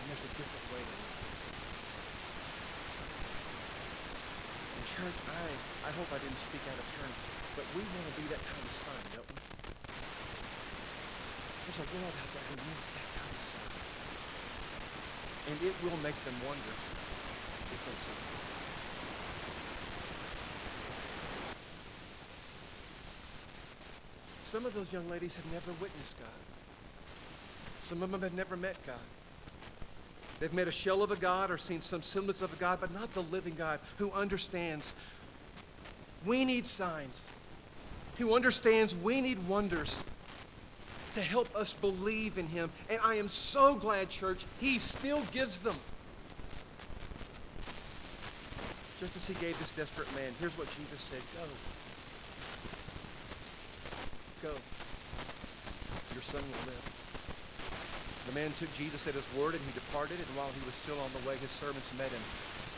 there's, 0.08 0.22
a 0.22 0.28
different 0.28 0.72
way 0.72 0.78
to 0.78 0.84
live. 0.84 1.18
Church, 4.98 5.14
I, 5.30 5.86
I 5.86 5.90
hope 5.94 6.10
I 6.10 6.18
didn't 6.18 6.42
speak 6.42 6.58
out 6.66 6.74
of 6.74 6.82
turn, 6.98 7.12
but 7.54 7.62
we 7.78 7.86
want 7.86 8.02
to 8.02 8.14
be 8.18 8.26
that 8.34 8.42
kind 8.50 8.58
of 8.66 8.74
sign, 8.82 9.06
don't 9.14 9.30
we? 9.30 9.38
There's 11.70 11.78
a 11.78 11.86
world 11.94 12.14
out 12.18 12.30
there 12.34 12.42
who 12.50 12.58
needs 12.58 12.90
that 12.98 13.06
kind 13.14 13.30
of 13.30 13.44
sign. 13.46 13.78
And 15.46 15.56
it 15.62 15.74
will 15.86 16.02
make 16.02 16.18
them 16.26 16.34
wonder 16.42 16.74
if 17.70 17.78
they 17.86 17.94
see. 17.94 18.18
Some 24.50 24.66
of 24.66 24.74
those 24.74 24.92
young 24.92 25.08
ladies 25.08 25.36
have 25.36 25.46
never 25.54 25.70
witnessed 25.78 26.18
God. 26.18 26.42
Some 27.84 28.02
of 28.02 28.10
them 28.10 28.22
have 28.22 28.34
never 28.34 28.56
met 28.56 28.74
God. 28.84 28.98
They've 30.40 30.52
made 30.52 30.68
a 30.68 30.72
shell 30.72 31.02
of 31.02 31.10
a 31.10 31.16
God 31.16 31.50
or 31.50 31.58
seen 31.58 31.80
some 31.82 32.02
semblance 32.02 32.42
of 32.42 32.52
a 32.52 32.56
God, 32.56 32.80
but 32.80 32.92
not 32.92 33.12
the 33.12 33.22
living 33.22 33.54
God 33.56 33.80
who 33.96 34.12
understands 34.12 34.94
we 36.24 36.44
need 36.44 36.66
signs, 36.66 37.24
who 38.18 38.34
understands 38.34 38.94
we 38.94 39.20
need 39.20 39.38
wonders 39.48 40.04
to 41.14 41.22
help 41.22 41.56
us 41.56 41.74
believe 41.74 42.38
in 42.38 42.46
Him. 42.46 42.70
And 42.88 43.00
I 43.02 43.16
am 43.16 43.28
so 43.28 43.74
glad, 43.74 44.10
church, 44.10 44.46
He 44.58 44.78
still 44.78 45.22
gives 45.32 45.60
them. 45.60 45.76
Just 49.00 49.16
as 49.16 49.26
He 49.26 49.34
gave 49.34 49.58
this 49.58 49.70
desperate 49.70 50.12
man, 50.14 50.32
here's 50.38 50.56
what 50.58 50.68
Jesus 50.70 51.00
said 51.00 51.22
Go. 54.42 54.48
Go. 54.48 54.54
Your 56.14 56.22
son 56.22 56.42
will 56.42 56.72
live. 56.72 56.97
The 58.28 58.34
man 58.34 58.52
took 58.52 58.70
Jesus 58.70 59.06
at 59.06 59.14
his 59.14 59.32
word 59.32 59.54
and 59.54 59.64
he 59.64 59.72
departed, 59.72 60.20
and 60.20 60.36
while 60.36 60.52
he 60.52 60.60
was 60.60 60.74
still 60.74 61.00
on 61.00 61.14
the 61.14 61.18
way, 61.18 61.38
his 61.38 61.50
servants 61.50 61.94
met 61.94 62.12
him 62.12 62.22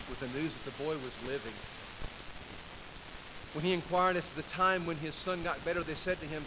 with 0.08 0.20
the 0.20 0.28
news 0.28 0.54
that 0.54 0.64
the 0.64 0.70
boy 0.70 0.96
was 0.96 1.20
living. 1.26 1.56
When 3.52 3.64
he 3.64 3.72
inquired 3.72 4.16
as 4.16 4.28
to 4.28 4.36
the 4.36 4.44
time 4.44 4.86
when 4.86 4.96
his 4.96 5.16
son 5.16 5.42
got 5.42 5.64
better, 5.64 5.82
they 5.82 5.96
said 5.96 6.20
to 6.20 6.26
him, 6.26 6.46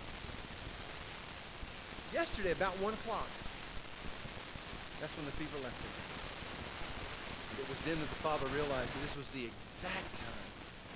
Yesterday, 2.14 2.52
about 2.52 2.78
one 2.78 2.94
o'clock. 2.94 3.28
That's 5.02 5.18
when 5.18 5.26
the 5.26 5.34
fever 5.34 5.58
left 5.58 5.84
him. 5.84 5.92
And 7.50 7.60
it 7.60 7.68
was 7.68 7.82
then 7.82 8.00
that 8.00 8.10
the 8.10 8.16
father 8.16 8.48
realized 8.48 8.96
that 8.96 9.02
this 9.02 9.18
was 9.18 9.30
the 9.32 9.44
exact 9.44 10.14
time 10.14 10.54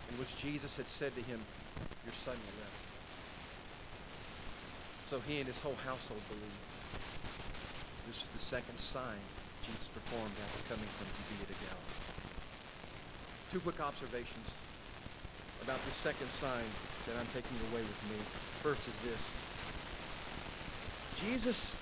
in 0.09 0.17
which 0.17 0.33
Jesus 0.37 0.77
had 0.77 0.87
said 0.87 1.13
to 1.15 1.21
him, 1.21 1.41
Your 2.05 2.13
son 2.13 2.37
will 2.45 2.55
live. 2.57 2.71
So 5.03 5.19
he 5.19 5.39
and 5.39 5.47
his 5.47 5.59
whole 5.59 5.75
household 5.75 6.23
believed. 6.29 6.76
This 8.07 8.23
was 8.23 8.29
the 8.31 8.39
second 8.39 8.79
sign 8.79 9.19
Jesus 9.61 9.89
performed 9.89 10.31
after 10.41 10.63
coming 10.73 10.87
from 10.87 11.07
Judea 11.11 11.45
to 11.47 11.53
Galilee. 11.53 11.99
Two 13.51 13.59
quick 13.59 13.81
observations 13.81 14.47
about 15.61 15.83
this 15.83 15.95
second 15.95 16.31
sign 16.31 16.63
that 17.05 17.17
I'm 17.17 17.27
taking 17.27 17.57
away 17.71 17.81
with 17.83 18.01
me. 18.09 18.15
First 18.63 18.87
is 18.87 18.95
this. 19.01 19.35
Jesus 21.11 21.77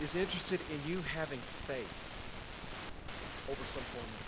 is 0.00 0.14
interested 0.14 0.60
in 0.72 0.80
you 0.88 1.02
having 1.02 1.38
faith 1.68 2.08
over 3.46 3.64
some 3.66 3.82
formula. 3.84 4.24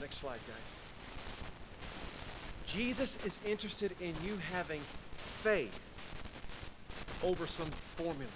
Next 0.00 0.16
slide, 0.16 0.40
guys. 0.46 0.76
Jesus 2.64 3.16
is 3.16 3.38
interested 3.44 3.92
in 4.00 4.14
you 4.24 4.38
having 4.38 4.80
faith 5.42 5.76
over 7.22 7.46
some 7.46 7.72
formula. 7.96 8.32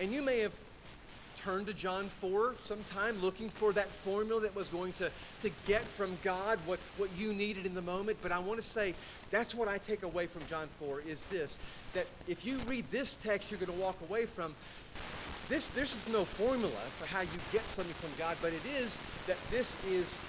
And 0.00 0.12
you 0.12 0.22
may 0.22 0.40
have 0.40 0.52
turned 1.36 1.66
to 1.66 1.74
John 1.74 2.08
4 2.08 2.56
sometime 2.62 3.20
looking 3.20 3.48
for 3.48 3.72
that 3.72 3.92
formula 3.92 4.40
that 4.42 4.54
was 4.54 4.68
going 4.68 4.92
to, 4.94 5.10
to 5.40 5.50
get 5.66 5.88
from 5.88 6.18
God 6.22 6.58
what, 6.66 6.80
what 6.96 7.10
you 7.12 7.32
needed 7.32 7.64
in 7.64 7.74
the 7.74 7.82
moment. 7.82 8.18
But 8.20 8.32
I 8.32 8.38
want 8.40 8.60
to 8.60 8.66
say 8.66 8.94
that's 9.30 9.54
what 9.54 9.68
I 9.68 9.78
take 9.78 10.02
away 10.02 10.26
from 10.26 10.46
John 10.46 10.68
4 10.78 11.00
is 11.00 11.24
this, 11.26 11.60
that 11.94 12.08
if 12.26 12.44
you 12.44 12.58
read 12.60 12.90
this 12.90 13.16
text, 13.16 13.50
you're 13.50 13.60
going 13.60 13.72
to 13.72 13.72
walk 13.72 14.00
away 14.00 14.26
from 14.26 14.54
this, 15.48 15.66
this 15.68 15.94
is 15.94 16.08
no 16.08 16.24
formula 16.24 16.90
for 16.98 17.06
how 17.06 17.22
you 17.22 17.40
get 17.50 17.68
something 17.68 17.94
from 17.94 18.14
God, 18.18 18.36
but 18.42 18.52
it 18.52 18.66
is 18.66 19.00
that 19.26 19.38
this 19.50 19.76
is 19.82 20.20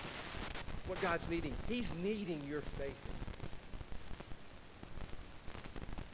what 0.86 1.01
God's 1.01 1.27
needing. 1.27 1.55
He's 1.67 1.93
needing 1.93 2.43
your 2.47 2.62
faith. 2.62 2.95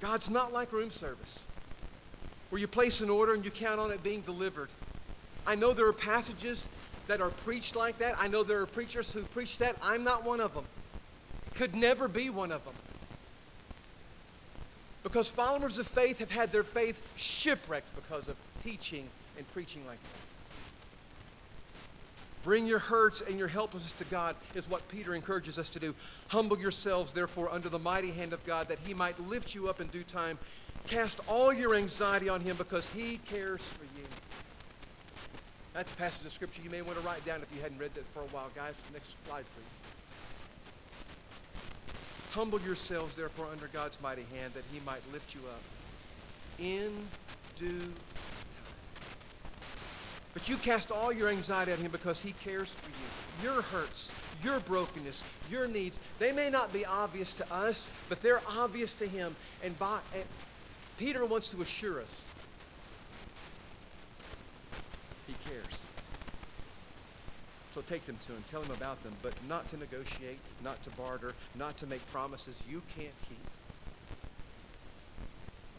God's 0.02 0.30
not 0.30 0.52
like 0.54 0.72
room 0.72 0.90
service, 0.90 1.46
where 2.56 2.62
you 2.62 2.70
place 2.70 3.02
an 3.02 3.10
order 3.10 3.34
and 3.34 3.44
you 3.44 3.52
count 3.52 3.82
on 3.82 3.92
it 3.92 4.02
being 4.02 4.22
delivered. 4.22 4.70
I 5.46 5.56
know 5.56 5.74
there 5.74 5.88
are 5.88 5.92
passages 5.92 6.70
that 7.06 7.20
are 7.20 7.30
preached 7.30 7.76
like 7.76 7.98
that. 7.98 8.16
I 8.18 8.30
know 8.30 8.44
there 8.44 8.62
are 8.62 8.66
preachers 8.66 9.12
who 9.12 9.26
preach 9.26 9.58
that. 9.58 9.76
I'm 9.82 10.06
not 10.06 10.24
one 10.24 10.40
of 10.40 10.54
them. 10.54 10.64
Could 11.56 11.76
never 11.76 12.08
be 12.08 12.30
one 12.30 12.54
of 12.54 12.64
them. 12.64 12.76
Because 15.04 15.28
followers 15.28 15.80
of 15.80 15.86
faith 15.86 16.20
have 16.20 16.32
had 16.32 16.54
their 16.54 16.64
faith 16.64 17.02
shipwrecked 17.16 17.94
because 17.94 18.30
of 18.30 18.38
teaching 18.64 19.10
and 19.36 19.46
preaching 19.50 19.86
like 19.86 20.00
that. 20.06 20.22
Bring 22.42 22.68
your 22.68 22.80
hurts 22.80 23.20
and 23.20 23.38
your 23.38 23.50
helplessness 23.50 23.92
to 23.94 24.06
God, 24.06 24.38
is 24.54 24.70
what 24.70 24.88
Peter 24.88 25.14
encourages 25.14 25.60
us 25.60 25.70
to 25.72 25.80
do. 25.82 25.94
Humble 26.28 26.58
yourselves, 26.58 27.12
therefore, 27.12 27.52
under 27.52 27.68
the 27.68 27.80
mighty 27.80 28.12
hand 28.12 28.32
of 28.32 28.46
God, 28.46 28.70
that 28.70 28.80
he 28.80 28.94
might 28.94 29.20
lift 29.20 29.54
you 29.54 29.68
up 29.68 29.82
in 29.82 29.90
due 29.90 30.04
time. 30.06 30.40
Cast 30.88 31.20
all 31.28 31.52
your 31.52 31.74
anxiety 31.76 32.30
on 32.30 32.42
him 32.42 32.58
because 32.58 32.88
he 32.90 33.18
cares 33.18 33.62
for 33.62 33.84
you. 34.00 34.06
That's 35.74 35.92
a 35.92 35.96
passage 35.96 36.26
of 36.26 36.32
scripture 36.32 36.62
you 36.62 36.70
may 36.70 36.82
want 36.82 36.98
to 36.98 37.04
write 37.04 37.26
down 37.26 37.42
if 37.42 37.54
you 37.54 37.62
hadn't 37.62 37.80
read 37.80 37.94
that 37.96 38.06
for 38.14 38.22
a 38.22 38.28
while. 38.28 38.50
Guys, 38.56 38.76
next 38.94 39.16
slide, 39.26 39.46
please. 39.56 39.82
Humble 42.30 42.62
yourselves, 42.62 43.16
therefore, 43.16 43.48
under 43.52 43.68
God's 43.68 44.00
mighty 44.02 44.24
hand, 44.34 44.54
that 44.54 44.64
he 44.72 44.80
might 44.86 45.02
lift 45.12 45.34
you 45.34 45.42
up 45.48 45.62
in 46.60 46.92
due 47.56 47.68
time. 47.68 48.86
But 50.34 50.48
you 50.48 50.58
cast 50.58 50.92
all 50.92 51.12
your 51.12 51.30
anxiety 51.30 51.72
on 51.72 51.80
him 51.80 51.92
because 51.92 52.22
he 52.22 52.34
cares 52.34 52.70
for 52.70 52.90
you. 52.90 53.52
Your 53.52 53.62
hurts, 53.62 54.12
your 54.44 54.60
brokenness, 54.62 55.24
your 55.50 55.68
needs, 55.68 56.00
they 56.20 56.32
may 56.32 56.50
not 56.50 56.72
be 56.72 56.86
obvious 56.86 57.34
to 57.36 57.54
us, 57.54 57.90
but 58.08 58.22
they're 58.22 58.42
obvious 58.48 58.94
to 58.96 59.08
him. 59.08 59.36
And, 59.64 59.78
by, 59.80 60.00
and 60.14 60.24
Peter 60.98 61.26
wants 61.26 61.50
to 61.50 61.62
assure 61.62 62.02
us 62.02 62.26
he 65.28 65.34
cares. 65.50 65.82
So 67.74 67.82
take 67.82 68.06
them 68.06 68.18
to 68.28 68.32
him, 68.32 68.44
tell 68.50 68.62
him 68.62 68.72
about 68.72 69.02
them, 69.04 69.14
but 69.22 69.34
not 69.50 69.68
to 69.70 69.78
negotiate, 69.78 70.40
not 70.64 70.82
to 70.84 70.90
barter, 70.92 71.34
not 71.56 71.78
to 71.78 71.88
make 71.88 72.06
promises 72.12 72.62
you 72.70 72.82
can't 72.96 73.10
keep, 73.28 73.38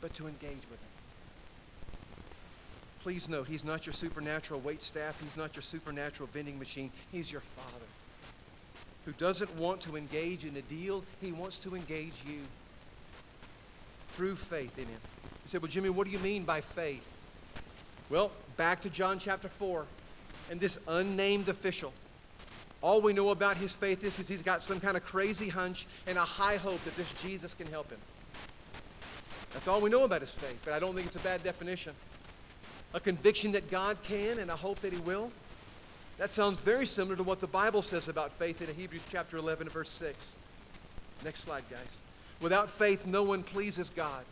but 0.03 0.13
to 0.15 0.27
engage 0.27 0.63
with 0.71 0.81
him. 0.81 0.97
Please 3.03 3.29
know, 3.29 3.45
he's 3.45 3.65
not 3.65 3.87
your 3.87 3.93
supernatural 3.93 4.61
wait 4.61 4.83
staff. 4.83 5.19
He's 5.21 5.37
not 5.37 5.55
your 5.55 5.63
supernatural 5.63 6.29
vending 6.33 6.59
machine. 6.59 6.91
He's 7.13 7.31
your 7.31 7.41
father 7.41 7.87
who 9.05 9.13
doesn't 9.13 9.55
want 9.57 9.81
to 9.83 9.97
engage 9.97 10.45
in 10.45 10.57
a 10.57 10.63
deal. 10.63 11.05
He 11.21 11.31
wants 11.31 11.61
to 11.61 11.77
engage 11.77 12.25
you 12.29 12.41
through 14.13 14.37
faith 14.37 14.79
in 14.79 14.89
him. 14.89 15.01
You 15.45 15.49
said, 15.49 15.63
well, 15.63 15.71
Jimmy, 15.71 15.91
what 15.91 16.07
do 16.07 16.11
you 16.11 16.19
mean 16.19 16.45
by 16.45 16.61
faith? 16.61 17.07
Well, 18.09 18.33
back 18.57 18.83
to 18.83 18.91
John 18.91 19.19
chapter 19.19 19.49
4 19.49 19.87
and 20.49 20.61
this 20.61 20.79
unnamed 20.87 21.49
official. 21.49 21.93
All 22.81 23.01
we 23.01 23.13
know 23.13 23.31
about 23.31 23.57
his 23.57 23.75
faith 23.75 24.05
is, 24.05 24.19
is 24.19 24.29
he's 24.29 24.43
got 24.43 24.63
some 24.63 24.81
kind 24.81 24.97
of 24.97 25.05
crazy 25.05 25.49
hunch 25.49 25.87
and 26.07 26.19
a 26.19 26.23
high 26.25 26.57
hope 26.57 26.85
that 26.85 26.97
this 26.97 27.13
Jesus 27.13 27.55
can 27.55 27.69
help 27.69 27.91
him. 27.91 28.01
That's 29.53 29.67
all 29.67 29.81
we 29.81 29.91
know 29.91 30.05
about 30.05 30.21
his 30.21 30.31
faith, 30.31 30.61
but 30.65 30.73
I 30.75 30.79
don't 30.79 30.95
think 30.95 31.07
it's 31.07 31.17
a 31.17 31.21
bad 31.21 31.43
definition. 31.43 31.95
A 32.93 33.01
conviction 33.01 33.53
that 33.53 33.71
God 33.71 34.03
can 34.03 34.39
and 34.39 34.51
a 34.51 34.57
hope 34.57 34.83
that 34.83 34.93
he 34.93 34.99
will. 34.99 35.33
That 36.19 36.33
sounds 36.33 36.59
very 36.59 36.87
similar 36.87 37.17
to 37.17 37.23
what 37.23 37.41
the 37.41 37.47
Bible 37.47 37.83
says 37.83 38.09
about 38.09 38.39
faith 38.39 38.63
in 38.63 38.75
Hebrews 38.75 39.05
chapter 39.09 39.37
11 39.37 39.69
verse 39.69 39.91
6. 39.91 40.37
Next 41.23 41.41
slide, 41.41 41.65
guys. 41.71 42.06
Without 42.41 42.71
faith, 42.71 43.07
no 43.07 43.23
one 43.23 43.43
pleases 43.43 43.91
God. 43.91 44.25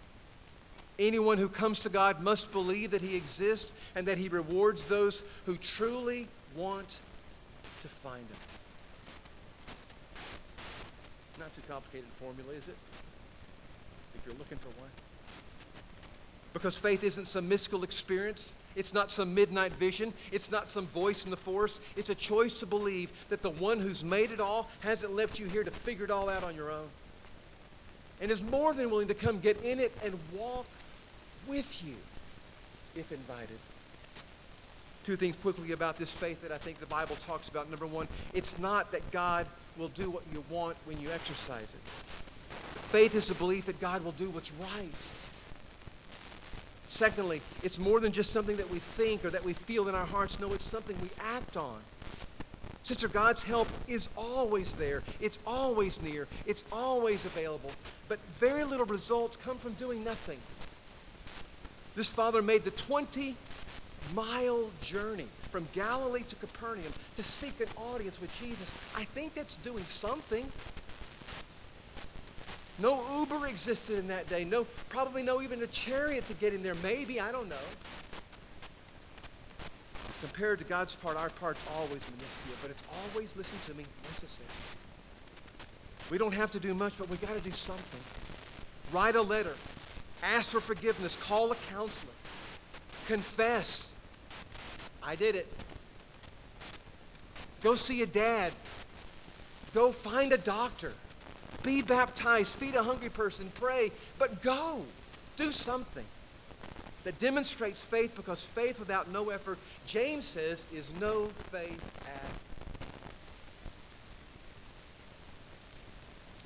Anyone 0.99 1.39
who 1.39 1.49
comes 1.49 1.81
to 1.81 1.89
God 1.89 2.23
must 2.23 2.53
believe 2.53 2.93
that 2.93 3.03
He 3.03 3.17
exists 3.17 3.73
and 3.95 4.07
that 4.09 4.19
He 4.19 4.29
rewards 4.29 4.87
those 4.87 5.25
who 5.47 5.57
truly 5.57 6.29
want 6.57 7.01
to 7.83 7.89
find 7.89 8.21
Him. 8.21 8.37
Not 11.41 11.55
too 11.55 11.63
complicated 11.69 12.07
a 12.09 12.17
formula, 12.23 12.53
is 12.53 12.69
it? 12.69 12.77
If 14.15 14.27
you're 14.27 14.39
looking 14.39 14.59
for 14.59 14.69
one. 14.81 14.91
Because 16.53 16.79
faith 16.79 17.03
isn't 17.03 17.27
some 17.27 17.49
mystical 17.49 17.83
experience. 17.83 18.55
It's 18.77 18.95
not 18.95 19.11
some 19.11 19.35
midnight 19.35 19.73
vision. 19.73 20.13
It's 20.31 20.53
not 20.53 20.71
some 20.71 20.87
voice 20.87 21.25
in 21.25 21.33
the 21.33 21.37
forest. 21.37 21.81
It's 21.97 22.11
a 22.11 22.15
choice 22.15 22.61
to 22.61 22.67
believe 22.67 23.11
that 23.31 23.43
the 23.43 23.51
one 23.51 23.81
who's 23.81 24.05
made 24.05 24.31
it 24.31 24.41
all 24.41 24.69
hasn't 24.81 25.13
left 25.13 25.41
you 25.41 25.47
here 25.47 25.65
to 25.65 25.71
figure 25.73 26.05
it 26.05 26.13
all 26.13 26.29
out 26.29 26.45
on 26.45 26.55
your 26.55 26.71
own. 26.71 26.87
And 28.21 28.31
is 28.31 28.43
more 28.43 28.73
than 28.73 28.91
willing 28.91 29.09
to 29.09 29.15
come 29.15 29.41
get 29.41 29.59
in 29.59 29.81
it 29.81 29.99
and 30.03 30.31
walk 30.31 30.67
with 31.47 31.83
you 31.83 31.97
if 32.95 33.13
invited. 33.13 33.61
Two 35.03 35.17
things 35.17 35.37
quickly 35.37 35.73
about 35.73 35.99
this 35.99 36.13
faith 36.15 36.43
that 36.43 36.53
I 36.53 36.59
think 36.59 36.81
the 36.81 36.87
Bible 36.87 37.17
talks 37.17 37.49
about. 37.49 37.69
Number 37.69 37.87
one, 37.87 38.09
it's 38.33 38.59
not 38.59 38.93
that 38.93 39.11
God 39.11 39.47
will 39.77 39.89
do 39.89 40.11
what 40.11 40.27
you 40.27 40.41
want 40.49 40.79
when 40.85 40.99
you 40.99 41.13
exercise 41.13 41.75
it. 41.75 41.83
Faith 42.91 43.15
is 43.15 43.29
the 43.29 43.35
belief 43.35 43.67
that 43.67 43.81
God 43.81 44.03
will 44.03 44.13
do 44.13 44.31
what's 44.31 44.51
right. 44.53 45.13
Secondly, 46.87 47.43
it's 47.61 47.79
more 47.79 48.01
than 48.01 48.13
just 48.13 48.33
something 48.33 48.59
that 48.59 48.71
we 48.71 48.79
think 48.79 49.25
or 49.25 49.31
that 49.31 49.45
we 49.45 49.53
feel 49.53 49.89
in 49.89 49.95
our 49.95 50.07
hearts. 50.07 50.39
No, 50.39 50.55
it's 50.55 50.65
something 50.65 51.01
we 51.01 51.11
act 51.19 51.57
on. 51.57 51.83
Sister, 52.85 53.09
God's 53.09 53.43
help 53.43 53.75
is 53.89 54.09
always 54.17 54.75
there. 54.75 55.05
It's 55.19 55.39
always 55.47 56.01
near. 56.01 56.29
It's 56.45 56.65
always 56.71 57.25
available. 57.25 57.77
But 58.09 58.21
very 58.39 58.65
little 58.65 58.87
results 58.87 59.39
come 59.39 59.59
from 59.59 59.75
doing 59.75 60.05
nothing. 60.05 60.43
This 61.97 62.09
father 62.09 62.43
made 62.43 62.65
the 62.65 62.71
20 62.71 63.39
mile 64.03 64.71
journey 64.81 65.31
from 65.51 65.67
Galilee 65.73 66.25
to 66.25 66.37
Capernaum 66.37 66.95
to 67.15 67.23
seek 67.23 67.61
an 67.61 67.71
audience 67.77 68.21
with 68.21 68.31
Jesus. 68.31 68.75
I 68.95 69.05
think 69.05 69.35
that's 69.35 69.57
doing 69.57 69.87
something. 69.87 70.53
No 72.79 73.21
Uber 73.21 73.47
existed 73.47 73.99
in 73.99 74.09
that 74.09 74.29
day. 74.29 74.45
No, 74.45 74.67
probably 74.91 75.23
no 75.23 75.43
even 75.43 75.63
a 75.63 75.67
chariot 75.69 76.27
to 76.27 76.35
get 76.35 76.53
in 76.55 76.63
there. 76.63 76.75
Maybe, 76.75 77.21
I 77.21 77.33
don't 77.33 77.49
know. 77.49 77.79
Compared 80.25 80.59
to 80.61 80.65
God's 80.65 80.95
part, 80.95 81.19
our 81.19 81.29
part's 81.29 81.63
always 81.67 82.01
minuscule, 82.09 82.57
but 82.63 82.71
it's 82.71 82.83
always, 82.89 83.37
listen 83.37 83.59
to 83.67 83.75
me, 83.75 83.85
necessary. 84.09 84.49
We 86.09 86.17
don't 86.17 86.33
have 86.33 86.53
to 86.53 86.61
do 86.61 86.73
much, 86.73 86.95
but 86.99 87.11
we 87.11 87.19
got 87.19 87.35
to 87.35 87.41
do 87.41 87.53
something. 87.53 88.01
Write 88.91 89.17
a 89.17 89.21
letter. 89.21 89.55
Ask 90.23 90.51
for 90.51 90.61
forgiveness. 90.61 91.15
Call 91.15 91.53
a 91.53 91.57
counselor. 91.57 92.15
Confess. 93.05 93.93
I 95.03 95.15
did 95.17 95.35
it. 95.35 95.47
Go 97.63 97.75
see 97.75 98.01
a 98.01 98.07
dad. 98.07 98.55
Go 99.75 99.93
find 99.93 100.33
a 100.33 100.39
doctor. 100.39 100.95
Be 101.63 101.83
baptized. 101.83 102.55
Feed 102.55 102.77
a 102.77 102.83
hungry 102.83 103.11
person. 103.11 103.53
Pray. 103.57 103.91
But 104.19 104.41
go. 104.41 104.87
Do 105.37 105.53
something 105.53 106.07
that 107.05 107.19
demonstrates 107.19 107.81
faith 107.81 108.15
because 108.17 108.43
faith 108.43 108.79
without 108.79 109.11
no 109.11 109.31
effort, 109.31 109.59
James 109.87 110.27
says, 110.27 110.67
is 110.71 110.93
no 110.93 111.31
faith 111.51 111.83
at 112.07 112.33
all. 112.33 112.41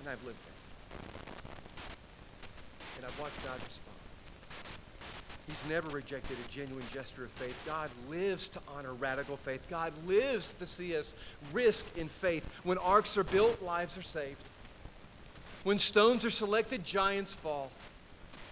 And 0.01 0.09
I've 0.09 0.23
lived 0.25 0.44
that. 0.44 0.53
And 2.97 3.07
I've 3.07 3.18
watched 3.18 3.42
God 3.42 3.61
respond. 3.64 3.97
He's 5.47 5.64
never 5.64 5.88
rejected 5.88 6.37
a 6.38 6.44
genuine 6.44 6.85
gesture 6.92 7.25
of 7.25 7.31
faith. 7.33 7.57
God 7.64 7.90
lives 8.07 8.51
to 8.51 8.61
honor 8.68 8.92
radical 8.92 9.37
faith. 9.38 9.66
God 9.71 9.92
lives 10.07 10.53
to 10.55 10.66
see 10.66 10.94
us 10.94 11.14
risk 11.53 11.87
in 11.97 12.09
faith. 12.09 12.47
When 12.64 12.77
arks 12.77 13.16
are 13.16 13.25
built, 13.25 13.62
lives 13.62 13.97
are 13.97 14.03
saved. 14.03 14.42
When 15.62 15.79
stones 15.79 16.25
are 16.27 16.31
selected, 16.31 16.85
giants 16.85 17.33
fall. 17.33 17.71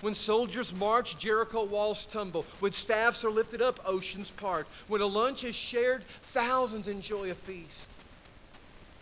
When 0.01 0.15
soldiers 0.15 0.75
march, 0.75 1.19
Jericho 1.19 1.65
walls 1.65 2.07
tumble. 2.07 2.47
When 2.61 2.73
staffs 2.73 3.25
are 3.25 3.31
lifted 3.31 3.63
up, 3.63 3.81
oceans 3.85 4.31
part. 4.31 4.69
When 4.89 5.01
a 5.01 5.07
lunch 5.07 5.45
is 5.45 5.55
shared, 5.55 6.05
thousands 6.33 6.89
enjoy 6.89 7.31
a 7.31 7.35
feast. 7.35 7.97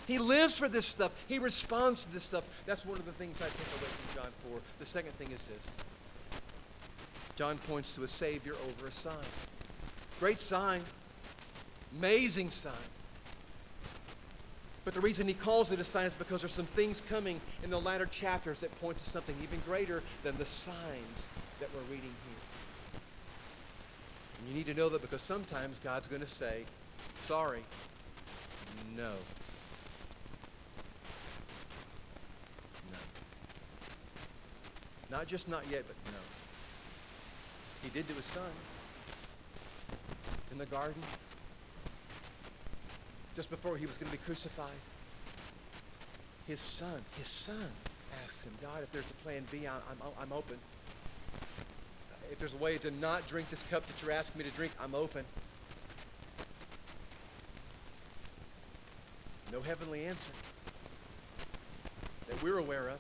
He 0.06 0.18
lives 0.18 0.58
for 0.58 0.68
this 0.68 0.86
stuff. 0.86 1.12
He 1.26 1.38
responds 1.38 2.04
to 2.04 2.10
this 2.10 2.24
stuff. 2.24 2.44
That's 2.66 2.84
one 2.84 3.00
of 3.00 3.06
the 3.06 3.12
things 3.12 3.40
I 3.40 3.48
take 3.50 3.72
away 3.72 3.88
from 3.90 4.08
John 4.10 4.32
4. 4.42 4.62
The 4.78 4.86
second 4.86 5.12
thing 5.18 5.30
is 5.30 5.46
this 5.46 5.66
John 7.36 7.58
points 7.58 7.94
to 7.94 8.04
a 8.04 8.08
Savior 8.08 8.54
over 8.60 8.86
a 8.86 8.92
sign. 8.92 9.14
Great 10.20 10.40
sign, 10.40 10.84
amazing 11.92 12.50
sign. 12.50 12.72
But 14.84 14.92
the 14.92 15.00
reason 15.00 15.26
he 15.26 15.34
calls 15.34 15.72
it 15.72 15.80
a 15.80 15.84
sign 15.84 16.06
is 16.06 16.12
because 16.14 16.42
there's 16.42 16.52
some 16.52 16.66
things 16.66 17.00
coming 17.00 17.40
in 17.62 17.70
the 17.70 17.80
latter 17.80 18.06
chapters 18.06 18.60
that 18.60 18.78
point 18.80 18.98
to 18.98 19.04
something 19.04 19.34
even 19.42 19.60
greater 19.60 20.02
than 20.22 20.36
the 20.36 20.44
signs 20.44 21.28
that 21.58 21.68
we're 21.72 21.80
reading 21.90 22.12
here. 22.26 22.36
And 24.38 24.48
you 24.48 24.54
need 24.54 24.66
to 24.66 24.74
know 24.74 24.90
that 24.90 25.00
because 25.00 25.22
sometimes 25.22 25.78
God's 25.78 26.06
going 26.06 26.20
to 26.20 26.28
say, 26.28 26.64
sorry, 27.26 27.62
no. 28.94 29.12
No. 32.90 32.98
Not 35.10 35.26
just 35.26 35.48
not 35.48 35.62
yet, 35.70 35.84
but 35.86 35.96
no. 36.12 36.18
He 37.82 37.88
did 37.88 38.06
to 38.08 38.14
his 38.14 38.26
son 38.26 38.42
in 40.52 40.58
the 40.58 40.66
garden 40.66 41.02
just 43.34 43.50
before 43.50 43.76
he 43.76 43.86
was 43.86 43.96
going 43.96 44.10
to 44.10 44.16
be 44.16 44.22
crucified. 44.24 44.70
His 46.46 46.60
son, 46.60 47.00
his 47.18 47.28
son 47.28 47.66
asks 48.24 48.44
him, 48.44 48.52
God, 48.62 48.82
if 48.82 48.92
there's 48.92 49.10
a 49.10 49.14
plan 49.24 49.44
B, 49.50 49.66
I'm, 49.66 49.80
I'm, 50.20 50.32
open. 50.32 50.56
If 52.30 52.38
there's 52.38 52.54
a 52.54 52.58
way 52.58 52.78
to 52.78 52.90
not 52.92 53.26
drink 53.26 53.50
this 53.50 53.62
cup 53.64 53.86
that 53.86 54.02
you're 54.02 54.12
asking 54.12 54.38
me 54.38 54.44
to 54.44 54.56
drink, 54.56 54.72
I'm 54.80 54.94
open. 54.94 55.24
No 59.52 59.60
heavenly 59.60 60.04
answer 60.04 60.30
that 62.28 62.42
we're 62.42 62.58
aware 62.58 62.88
of. 62.88 62.98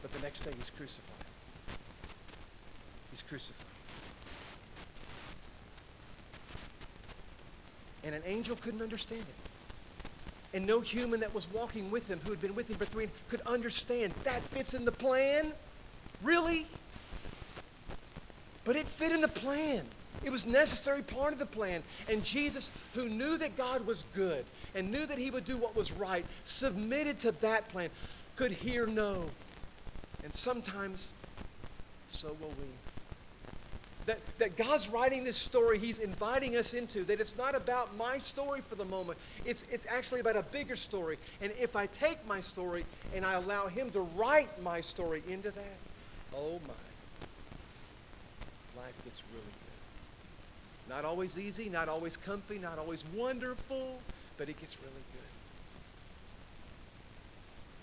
But 0.00 0.12
the 0.12 0.20
next 0.20 0.40
day 0.40 0.50
he's 0.56 0.70
crucified. 0.70 1.16
He's 3.10 3.22
crucified. 3.22 3.71
And 8.04 8.14
an 8.14 8.22
angel 8.26 8.56
couldn't 8.56 8.82
understand 8.82 9.24
it. 9.28 9.36
And 10.54 10.66
no 10.66 10.80
human 10.80 11.20
that 11.20 11.32
was 11.34 11.48
walking 11.48 11.90
with 11.90 12.08
him, 12.08 12.20
who 12.20 12.30
had 12.30 12.40
been 12.40 12.54
with 12.54 12.68
him 12.68 12.76
for 12.76 12.84
three, 12.84 13.08
could 13.28 13.40
understand. 13.42 14.14
That 14.24 14.44
fits 14.44 14.74
in 14.74 14.84
the 14.84 14.92
plan? 14.92 15.52
Really? 16.22 16.66
But 18.64 18.76
it 18.76 18.88
fit 18.88 19.12
in 19.12 19.20
the 19.20 19.28
plan. 19.28 19.84
It 20.22 20.30
was 20.30 20.46
necessary 20.46 21.02
part 21.02 21.32
of 21.32 21.38
the 21.38 21.46
plan. 21.46 21.82
And 22.08 22.22
Jesus, 22.22 22.70
who 22.94 23.08
knew 23.08 23.38
that 23.38 23.56
God 23.56 23.86
was 23.86 24.04
good 24.14 24.44
and 24.74 24.90
knew 24.90 25.04
that 25.04 25.18
he 25.18 25.30
would 25.30 25.44
do 25.44 25.56
what 25.56 25.74
was 25.74 25.90
right, 25.90 26.24
submitted 26.44 27.20
to 27.20 27.32
that 27.32 27.68
plan, 27.70 27.90
could 28.36 28.52
hear 28.52 28.86
no. 28.86 29.30
And 30.22 30.32
sometimes, 30.32 31.12
so 32.08 32.36
will 32.40 32.52
we. 32.52 32.66
That, 34.06 34.20
that 34.38 34.56
God's 34.56 34.88
writing 34.88 35.22
this 35.24 35.36
story 35.36 35.78
He's 35.78 35.98
inviting 35.98 36.56
us 36.56 36.74
into, 36.74 37.04
that 37.04 37.20
it's 37.20 37.36
not 37.36 37.54
about 37.54 37.96
my 37.96 38.18
story 38.18 38.60
for 38.60 38.74
the 38.74 38.84
moment. 38.84 39.18
It's, 39.44 39.64
it's 39.70 39.86
actually 39.88 40.20
about 40.20 40.36
a 40.36 40.42
bigger 40.42 40.76
story. 40.76 41.18
And 41.40 41.52
if 41.60 41.76
I 41.76 41.86
take 41.86 42.26
my 42.26 42.40
story 42.40 42.84
and 43.14 43.24
I 43.24 43.34
allow 43.34 43.68
Him 43.68 43.90
to 43.90 44.00
write 44.00 44.62
my 44.62 44.80
story 44.80 45.22
into 45.28 45.50
that, 45.50 45.78
oh 46.34 46.60
my, 46.66 46.74
life 48.82 48.94
gets 49.04 49.22
really 49.32 49.44
good. 49.44 50.94
Not 50.94 51.04
always 51.04 51.38
easy, 51.38 51.68
not 51.68 51.88
always 51.88 52.16
comfy, 52.16 52.58
not 52.58 52.78
always 52.78 53.04
wonderful, 53.14 54.00
but 54.36 54.48
it 54.48 54.58
gets 54.58 54.76
really 54.80 54.92
good. 55.12 55.41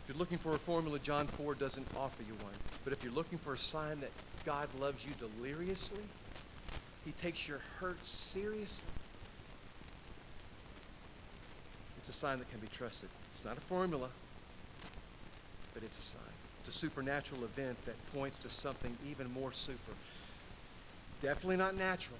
If 0.09 0.15
you're 0.15 0.21
looking 0.21 0.39
for 0.39 0.55
a 0.55 0.57
formula, 0.57 0.97
John 0.97 1.27
4 1.27 1.53
doesn't 1.53 1.85
offer 1.95 2.23
you 2.23 2.33
one. 2.33 2.55
But 2.83 2.93
if 2.93 3.03
you're 3.03 3.11
looking 3.11 3.37
for 3.37 3.53
a 3.53 3.57
sign 3.59 3.99
that 3.99 4.09
God 4.43 4.73
loves 4.73 5.05
you 5.05 5.13
deliriously, 5.13 6.09
He 7.05 7.11
takes 7.11 7.47
your 7.47 7.59
hurts 7.79 8.09
seriously, 8.09 8.89
it's 11.99 12.09
a 12.09 12.13
sign 12.13 12.39
that 12.39 12.49
can 12.49 12.59
be 12.59 12.65
trusted. 12.65 13.07
It's 13.33 13.45
not 13.45 13.55
a 13.59 13.61
formula, 13.61 14.09
but 15.75 15.83
it's 15.83 15.99
a 15.99 16.01
sign. 16.01 16.33
It's 16.61 16.69
a 16.69 16.79
supernatural 16.79 17.43
event 17.43 17.77
that 17.85 17.93
points 18.07 18.39
to 18.39 18.49
something 18.49 18.97
even 19.11 19.31
more 19.31 19.51
super. 19.51 19.93
Definitely 21.21 21.57
not 21.57 21.75
natural. 21.75 22.17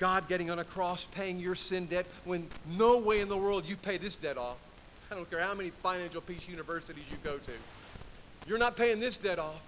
God 0.00 0.28
getting 0.28 0.50
on 0.50 0.58
a 0.58 0.64
cross, 0.64 1.04
paying 1.14 1.38
your 1.38 1.54
sin 1.54 1.86
debt 1.86 2.06
when 2.24 2.48
no 2.66 2.98
way 2.98 3.20
in 3.20 3.28
the 3.28 3.36
world 3.36 3.68
you 3.68 3.76
pay 3.76 3.98
this 3.98 4.16
debt 4.16 4.36
off. 4.36 4.58
I 5.10 5.14
don't 5.14 5.28
care 5.30 5.40
how 5.40 5.54
many 5.54 5.70
financial 5.70 6.20
peace 6.20 6.48
universities 6.48 7.10
you 7.10 7.16
go 7.18 7.38
to. 7.38 7.52
You're 8.44 8.58
not 8.58 8.76
paying 8.76 9.00
this 9.00 9.18
debt 9.18 9.38
off. 9.38 9.62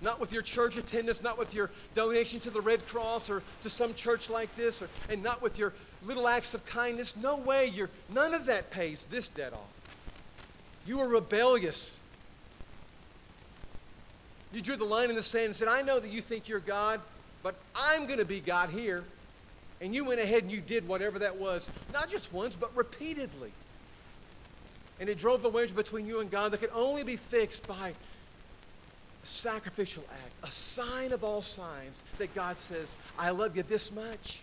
Not 0.00 0.18
with 0.18 0.32
your 0.32 0.42
church 0.42 0.76
attendance, 0.76 1.22
not 1.22 1.38
with 1.38 1.54
your 1.54 1.70
donation 1.94 2.40
to 2.40 2.50
the 2.50 2.60
Red 2.60 2.88
Cross 2.88 3.30
or 3.30 3.44
to 3.60 3.70
some 3.70 3.94
church 3.94 4.28
like 4.28 4.56
this, 4.56 4.82
or, 4.82 4.90
and 5.08 5.22
not 5.22 5.42
with 5.42 5.58
your 5.58 5.74
little 6.02 6.26
acts 6.26 6.54
of 6.54 6.64
kindness. 6.66 7.14
No 7.14 7.36
way. 7.36 7.66
You're, 7.66 7.90
none 8.08 8.34
of 8.34 8.46
that 8.46 8.72
pays 8.72 9.04
this 9.04 9.28
debt 9.28 9.52
off. 9.52 9.70
You 10.84 11.00
are 11.00 11.08
rebellious. 11.08 12.00
You 14.50 14.60
drew 14.60 14.76
the 14.76 14.84
line 14.84 15.08
in 15.08 15.14
the 15.14 15.22
sand 15.22 15.46
and 15.46 15.56
said, 15.56 15.68
I 15.68 15.82
know 15.82 16.00
that 16.00 16.10
you 16.10 16.20
think 16.20 16.48
you're 16.48 16.58
God, 16.60 17.00
but 17.44 17.54
I'm 17.74 18.06
going 18.06 18.18
to 18.18 18.24
be 18.24 18.40
God 18.40 18.70
here. 18.70 19.04
And 19.80 19.94
you 19.94 20.04
went 20.04 20.20
ahead 20.20 20.42
and 20.42 20.50
you 20.50 20.60
did 20.60 20.86
whatever 20.86 21.20
that 21.20 21.36
was, 21.36 21.70
not 21.92 22.10
just 22.10 22.32
once, 22.32 22.56
but 22.56 22.76
repeatedly. 22.76 23.52
And 25.02 25.10
it 25.10 25.18
drove 25.18 25.42
the 25.42 25.48
wedge 25.48 25.74
between 25.74 26.06
you 26.06 26.20
and 26.20 26.30
God 26.30 26.52
that 26.52 26.60
could 26.60 26.70
only 26.72 27.02
be 27.02 27.16
fixed 27.16 27.66
by 27.66 27.88
a 27.88 29.26
sacrificial 29.26 30.04
act, 30.08 30.32
a 30.44 30.48
sign 30.48 31.10
of 31.10 31.24
all 31.24 31.42
signs 31.42 32.00
that 32.18 32.32
God 32.36 32.60
says, 32.60 32.96
I 33.18 33.30
love 33.30 33.56
you 33.56 33.64
this 33.64 33.90
much. 33.90 34.40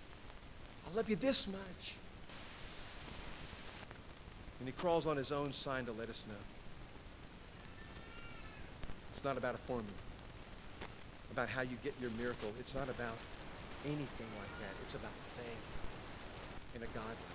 I 0.85 0.97
love 0.97 1.09
you 1.09 1.15
this 1.15 1.47
much. 1.47 1.93
And 4.59 4.67
he 4.67 4.73
crawls 4.73 5.07
on 5.07 5.15
his 5.15 5.31
own 5.31 5.53
sign 5.53 5.85
to 5.85 5.93
let 5.93 6.09
us 6.09 6.25
know. 6.27 6.35
It's 9.11 9.23
not 9.23 9.37
about 9.37 9.55
a 9.55 9.59
formula, 9.59 9.87
about 11.31 11.47
how 11.47 11.61
you 11.61 11.77
get 11.85 11.93
your 12.01 12.11
miracle. 12.19 12.49
It's 12.59 12.75
not 12.75 12.89
about 12.89 13.15
anything 13.85 14.27
like 14.37 14.59
that. 14.59 14.75
It's 14.83 14.95
about 14.95 15.13
faith 15.37 16.75
in 16.75 16.83
a 16.83 16.87
God. 16.87 17.28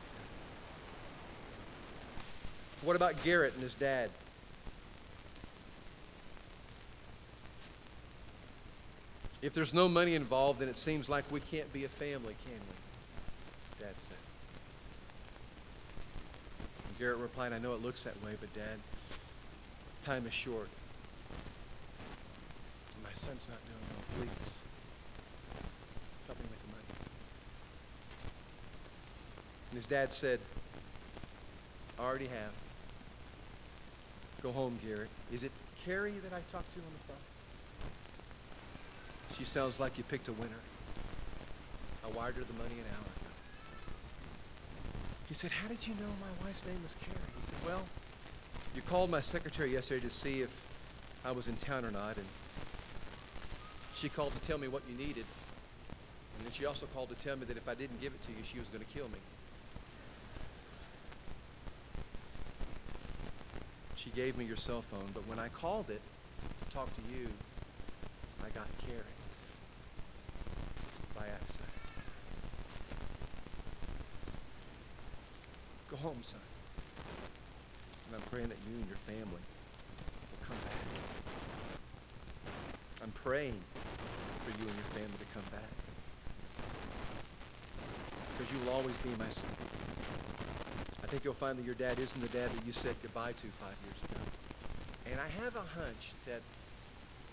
What 2.84 2.96
about 2.96 3.22
Garrett 3.24 3.54
and 3.54 3.62
his 3.62 3.74
dad? 3.74 4.10
If 9.40 9.54
there's 9.54 9.74
no 9.74 9.88
money 9.88 10.14
involved, 10.14 10.60
then 10.60 10.68
it 10.68 10.76
seems 10.76 11.08
like 11.08 11.24
we 11.30 11.40
can't 11.40 11.70
be 11.72 11.84
a 11.84 11.88
family, 11.88 12.34
can 12.44 12.54
we? 12.54 13.84
Dad 13.84 13.94
said. 13.98 14.16
And 16.88 16.98
Garrett 16.98 17.18
replied, 17.18 17.52
I 17.52 17.58
know 17.58 17.74
it 17.74 17.82
looks 17.82 18.02
that 18.04 18.14
way, 18.22 18.32
but 18.40 18.52
Dad, 18.54 18.78
time 20.04 20.26
is 20.26 20.34
short. 20.34 20.68
My 23.02 23.12
son's 23.12 23.48
not 23.48 23.58
doing 23.66 23.78
well. 23.90 24.28
Please. 24.28 24.58
Help 26.26 26.38
me 26.38 26.46
with 26.48 26.60
the 26.62 26.70
money. 26.70 26.84
And 29.70 29.76
his 29.76 29.86
dad 29.86 30.12
said, 30.12 30.38
I 31.98 32.02
already 32.02 32.28
have. 32.28 32.73
Go 34.44 34.52
home, 34.52 34.78
Garrett. 34.84 35.08
Is 35.32 35.42
it 35.42 35.52
Carrie 35.86 36.18
that 36.18 36.34
I 36.34 36.42
talked 36.42 36.70
to 36.74 36.78
on 36.80 36.92
the 36.92 36.98
phone? 37.08 37.16
She 39.30 39.42
sounds 39.42 39.80
like 39.80 39.96
you 39.96 40.04
picked 40.04 40.28
a 40.28 40.34
winner. 40.34 40.60
I 42.04 42.08
wired 42.08 42.36
her 42.36 42.44
the 42.44 42.52
money 42.52 42.74
an 42.74 42.84
hour 42.84 43.08
ago. 43.24 43.32
He 45.28 45.34
said, 45.34 45.50
How 45.50 45.66
did 45.66 45.86
you 45.86 45.94
know 45.94 46.10
my 46.20 46.28
wife's 46.44 46.62
name 46.66 46.82
was 46.82 46.94
Carrie? 46.94 47.16
He 47.34 47.42
said, 47.42 47.56
Well, 47.64 47.88
you 48.74 48.82
called 48.82 49.08
my 49.08 49.22
secretary 49.22 49.72
yesterday 49.72 50.06
to 50.06 50.10
see 50.10 50.42
if 50.42 50.50
I 51.24 51.32
was 51.32 51.48
in 51.48 51.56
town 51.56 51.86
or 51.86 51.90
not, 51.90 52.18
and 52.18 52.26
she 53.94 54.10
called 54.10 54.34
to 54.34 54.46
tell 54.46 54.58
me 54.58 54.68
what 54.68 54.82
you 54.86 54.94
needed. 54.94 55.24
And 56.36 56.44
then 56.44 56.52
she 56.52 56.66
also 56.66 56.84
called 56.84 57.08
to 57.08 57.14
tell 57.14 57.36
me 57.36 57.46
that 57.46 57.56
if 57.56 57.66
I 57.66 57.72
didn't 57.72 57.98
give 57.98 58.12
it 58.12 58.20
to 58.24 58.32
you, 58.32 58.44
she 58.44 58.58
was 58.58 58.68
going 58.68 58.84
to 58.84 58.92
kill 58.92 59.08
me. 59.08 59.20
She 64.04 64.10
gave 64.10 64.36
me 64.36 64.44
your 64.44 64.56
cell 64.56 64.82
phone, 64.82 65.08
but 65.14 65.26
when 65.26 65.38
I 65.38 65.48
called 65.48 65.88
it 65.88 66.02
to 66.60 66.74
talk 66.76 66.92
to 66.92 67.00
you, 67.10 67.28
I 68.44 68.50
got 68.50 68.66
Carrie 68.84 68.98
by 71.14 71.22
accident. 71.28 71.70
Go 75.90 75.96
home, 75.96 76.22
son. 76.22 76.38
And 78.06 78.14
I'm 78.14 78.22
praying 78.30 78.50
that 78.50 78.58
you 78.68 78.76
and 78.76 78.86
your 78.86 78.96
family 78.96 79.40
will 80.30 80.46
come 80.46 80.58
back. 80.58 80.86
I'm 83.02 83.12
praying 83.12 83.58
for 84.44 84.50
you 84.50 84.66
and 84.66 84.76
your 84.76 84.84
family 84.84 85.16
to 85.18 85.24
come 85.32 85.44
back. 85.50 85.72
Because 88.36 88.52
you 88.52 88.58
will 88.58 88.68
always 88.68 88.98
be 88.98 89.14
my 89.14 89.30
son. 89.30 89.48
I 91.14 91.16
think 91.16 91.26
you'll 91.26 91.34
find 91.34 91.56
that 91.56 91.64
your 91.64 91.76
dad 91.76 92.00
isn't 92.00 92.20
the 92.20 92.26
dad 92.26 92.50
that 92.50 92.66
you 92.66 92.72
said 92.72 92.96
goodbye 93.00 93.30
to 93.30 93.46
five 93.62 93.76
years 93.86 94.02
ago. 94.10 94.18
And 95.06 95.20
I 95.20 95.28
have 95.44 95.54
a 95.54 95.60
hunch 95.62 96.10
that 96.26 96.40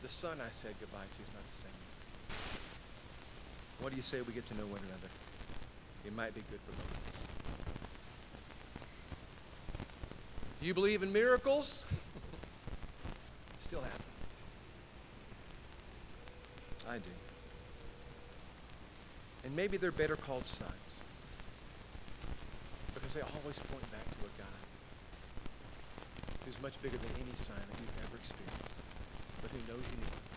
the 0.04 0.08
son 0.08 0.38
I 0.40 0.52
said 0.52 0.76
goodbye 0.80 1.10
to 1.18 1.24
is 1.24 1.30
not 1.34 1.42
the 1.50 1.56
same. 1.56 1.82
What 3.82 3.90
do 3.90 3.96
you 3.96 4.04
say 4.04 4.22
we 4.22 4.34
get 4.34 4.46
to 4.46 4.54
know 4.54 4.68
one 4.68 4.82
another? 4.86 5.10
It 6.06 6.16
might 6.16 6.36
be 6.36 6.42
good 6.52 6.60
for 6.62 6.74
both 6.74 6.94
of 6.94 7.08
us. 7.10 7.24
Do 10.62 10.68
you 10.68 10.76
believe 10.76 11.02
in 11.02 11.12
miracles? 11.12 11.84
Still 13.62 13.82
happen. 13.82 14.12
I 16.88 16.98
do. 16.98 17.10
And 19.44 19.56
maybe 19.56 19.78
they're 19.78 19.92
better 19.92 20.18
called 20.18 20.46
signs 20.46 21.02
because 23.12 23.28
they 23.28 23.40
always 23.44 23.60
point 23.68 23.84
back 23.92 24.08
to 24.16 24.20
a 24.24 24.32
God 24.40 24.62
who's 26.46 26.62
much 26.64 26.82
bigger 26.82 26.96
than 26.96 27.12
any 27.20 27.36
sign 27.36 27.60
that 27.60 27.76
you've 27.76 28.00
ever 28.08 28.16
experienced, 28.16 28.76
but 29.42 29.52
who 29.52 29.60
knows 29.68 29.84
you 29.92 29.98
need 30.00 30.08
it. 30.08 30.32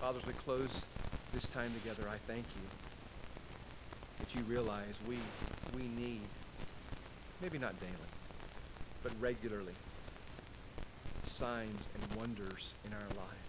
Father, 0.00 0.18
as 0.18 0.26
we 0.26 0.32
close 0.32 0.82
this 1.32 1.46
time 1.48 1.70
together, 1.80 2.02
I 2.10 2.16
thank 2.26 2.42
you 2.42 2.66
that 4.18 4.34
you 4.34 4.42
realize 4.50 4.98
we, 5.06 5.16
we 5.76 5.82
need, 5.82 6.20
maybe 7.40 7.58
not 7.58 7.78
daily, 7.78 8.10
but 9.04 9.12
regularly, 9.20 9.74
signs 11.24 11.86
and 11.94 12.18
wonders 12.18 12.74
in 12.86 12.92
our 12.92 13.08
life. 13.14 13.44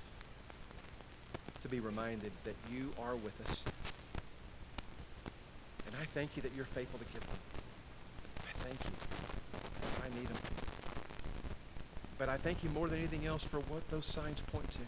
To 1.64 1.70
be 1.70 1.80
reminded 1.80 2.32
that 2.44 2.56
you 2.72 2.92
are 3.02 3.16
with 3.16 3.42
us. 3.42 3.66
And 5.88 5.96
I 6.00 6.06
thank 6.06 6.36
you 6.36 6.44
that 6.44 6.52
you're 6.56 6.66
faithful 6.66 7.00
to 7.00 7.06
give 7.06 7.26
them. 7.26 7.40
I 8.46 8.68
thank 8.68 8.78
you. 8.86 9.16
need 10.20 10.28
them. 10.28 10.38
But 12.18 12.30
I 12.30 12.38
thank 12.38 12.64
you 12.64 12.70
more 12.70 12.88
than 12.88 13.00
anything 13.00 13.26
else 13.26 13.44
for 13.44 13.60
what 13.60 13.90
those 13.90 14.06
signs 14.06 14.42
point 14.42 14.70
to. 14.72 14.82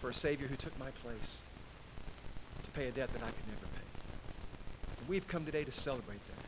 For 0.00 0.10
a 0.10 0.14
Savior 0.14 0.46
who 0.46 0.56
took 0.56 0.78
my 0.78 0.90
place 0.90 1.40
to 2.64 2.70
pay 2.70 2.88
a 2.88 2.92
debt 2.92 3.12
that 3.12 3.22
I 3.22 3.30
could 3.30 3.46
never 3.48 3.66
pay. 3.66 3.88
And 5.00 5.08
we've 5.08 5.26
come 5.26 5.46
today 5.46 5.64
to 5.64 5.72
celebrate 5.72 6.24
that, 6.26 6.44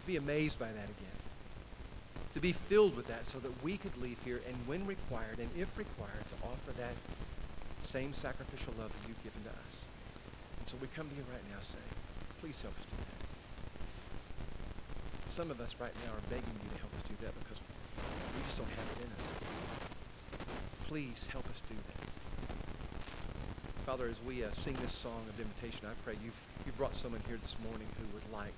to 0.00 0.06
be 0.06 0.16
amazed 0.16 0.58
by 0.58 0.66
that 0.72 0.90
again, 0.90 1.20
to 2.34 2.40
be 2.40 2.52
filled 2.52 2.96
with 2.96 3.08
that 3.08 3.26
so 3.26 3.38
that 3.38 3.62
we 3.62 3.76
could 3.76 3.96
leave 3.96 4.18
here 4.24 4.40
and, 4.48 4.66
when 4.66 4.86
required 4.86 5.38
and 5.38 5.50
if 5.56 5.78
required, 5.78 6.28
to 6.30 6.36
offer 6.42 6.72
that 6.72 6.94
same 7.80 8.12
sacrificial 8.12 8.74
love 8.78 8.90
that 8.92 9.08
you've 9.08 9.22
given 9.22 9.42
to 9.44 9.50
us. 9.66 9.86
And 10.60 10.68
so 10.68 10.76
we 10.80 10.88
come 10.88 11.08
to 11.08 11.14
you 11.14 11.22
right 11.30 11.44
now 11.50 11.60
saying, 11.60 11.84
please 12.40 12.60
help 12.62 12.74
us 12.78 12.86
do 12.86 12.96
that. 12.96 13.21
Some 15.32 15.50
of 15.50 15.62
us 15.62 15.74
right 15.80 15.94
now 16.04 16.12
are 16.12 16.20
begging 16.28 16.60
you 16.62 16.68
to 16.68 16.76
help 16.76 16.92
us 16.94 17.02
do 17.08 17.14
that 17.24 17.32
because 17.40 17.62
we 18.36 18.42
just 18.44 18.58
don't 18.58 18.68
have 18.68 18.84
it 18.84 18.98
in 19.00 19.10
us. 19.16 19.32
Please 20.88 21.26
help 21.32 21.48
us 21.48 21.62
do 21.66 21.74
that. 21.74 22.04
Father, 23.86 24.08
as 24.08 24.20
we 24.28 24.44
uh, 24.44 24.52
sing 24.52 24.76
this 24.82 24.92
song 24.92 25.24
of 25.30 25.40
invitation, 25.40 25.88
I 25.88 25.94
pray 26.04 26.16
you've, 26.22 26.36
you've 26.66 26.76
brought 26.76 26.94
someone 26.94 27.22
here 27.26 27.38
this 27.40 27.56
morning 27.64 27.88
who 27.98 28.04
would 28.12 28.30
like 28.30 28.52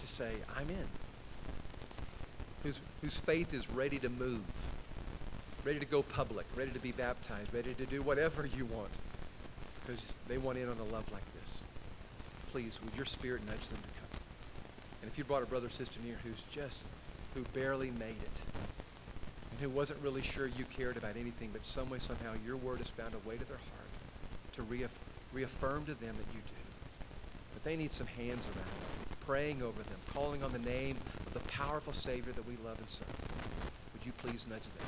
to 0.00 0.06
say, 0.06 0.28
I'm 0.54 0.68
in. 0.68 0.88
Whose, 2.62 2.78
whose 3.00 3.16
faith 3.16 3.54
is 3.54 3.70
ready 3.70 3.96
to 4.00 4.10
move, 4.10 4.44
ready 5.64 5.78
to 5.78 5.86
go 5.86 6.02
public, 6.02 6.44
ready 6.54 6.72
to 6.72 6.80
be 6.80 6.92
baptized, 6.92 7.54
ready 7.54 7.72
to 7.72 7.86
do 7.86 8.02
whatever 8.02 8.44
you 8.44 8.66
want 8.66 8.92
because 9.86 10.04
they 10.28 10.36
want 10.36 10.58
in 10.58 10.68
on 10.68 10.76
a 10.76 10.92
love 10.92 11.10
like 11.10 11.24
this. 11.40 11.62
Please, 12.52 12.78
would 12.84 12.94
your 12.96 13.06
spirit 13.06 13.40
nudge 13.48 13.66
them 13.68 13.78
to 13.80 13.98
come? 13.98 14.05
And 15.06 15.12
if 15.12 15.18
you 15.18 15.24
brought 15.24 15.44
a 15.44 15.46
brother 15.46 15.68
or 15.68 15.70
sister 15.70 16.00
near 16.00 16.16
who's 16.16 16.42
just, 16.42 16.84
who 17.32 17.44
barely 17.44 17.92
made 17.92 18.24
it, 18.24 18.42
and 19.52 19.60
who 19.60 19.70
wasn't 19.70 20.00
really 20.00 20.20
sure 20.20 20.48
you 20.48 20.64
cared 20.64 20.96
about 20.96 21.16
anything, 21.16 21.52
but 21.52 21.64
some 21.64 21.88
way, 21.90 22.00
somehow, 22.00 22.32
your 22.32 22.56
word 22.56 22.80
has 22.80 22.88
found 22.88 23.14
a 23.14 23.20
way 23.20 23.38
to 23.38 23.44
their 23.44 23.60
heart 23.70 24.00
to 24.54 24.62
reaff- 24.62 24.98
reaffirm 25.30 25.86
to 25.86 25.94
them 25.94 26.16
that 26.16 26.26
you 26.34 26.40
do. 26.42 26.56
But 27.54 27.62
they 27.62 27.76
need 27.76 27.92
some 27.92 28.08
hands 28.08 28.48
around 28.48 28.80
them, 28.80 28.90
praying 29.20 29.62
over 29.62 29.84
them, 29.84 30.00
calling 30.08 30.42
on 30.42 30.50
the 30.50 30.58
name 30.58 30.98
of 31.24 31.32
the 31.32 31.40
powerful 31.40 31.92
Savior 31.92 32.32
that 32.32 32.44
we 32.44 32.56
love 32.56 32.80
and 32.80 32.90
serve. 32.90 33.06
Would 33.92 34.04
you 34.04 34.12
please 34.12 34.44
nudge 34.44 34.66
them? 34.72 34.82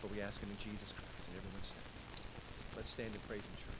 For 0.00 0.06
we 0.06 0.22
ask 0.22 0.42
him 0.42 0.50
in 0.50 0.56
Jesus 0.56 0.90
Christ. 0.90 1.28
And 1.28 1.36
everyone 1.36 1.64
said, 1.64 1.82
let's 2.74 2.88
stand 2.88 3.12
and 3.12 3.22
praise 3.28 3.44
him, 3.44 3.52
church. 3.56 3.74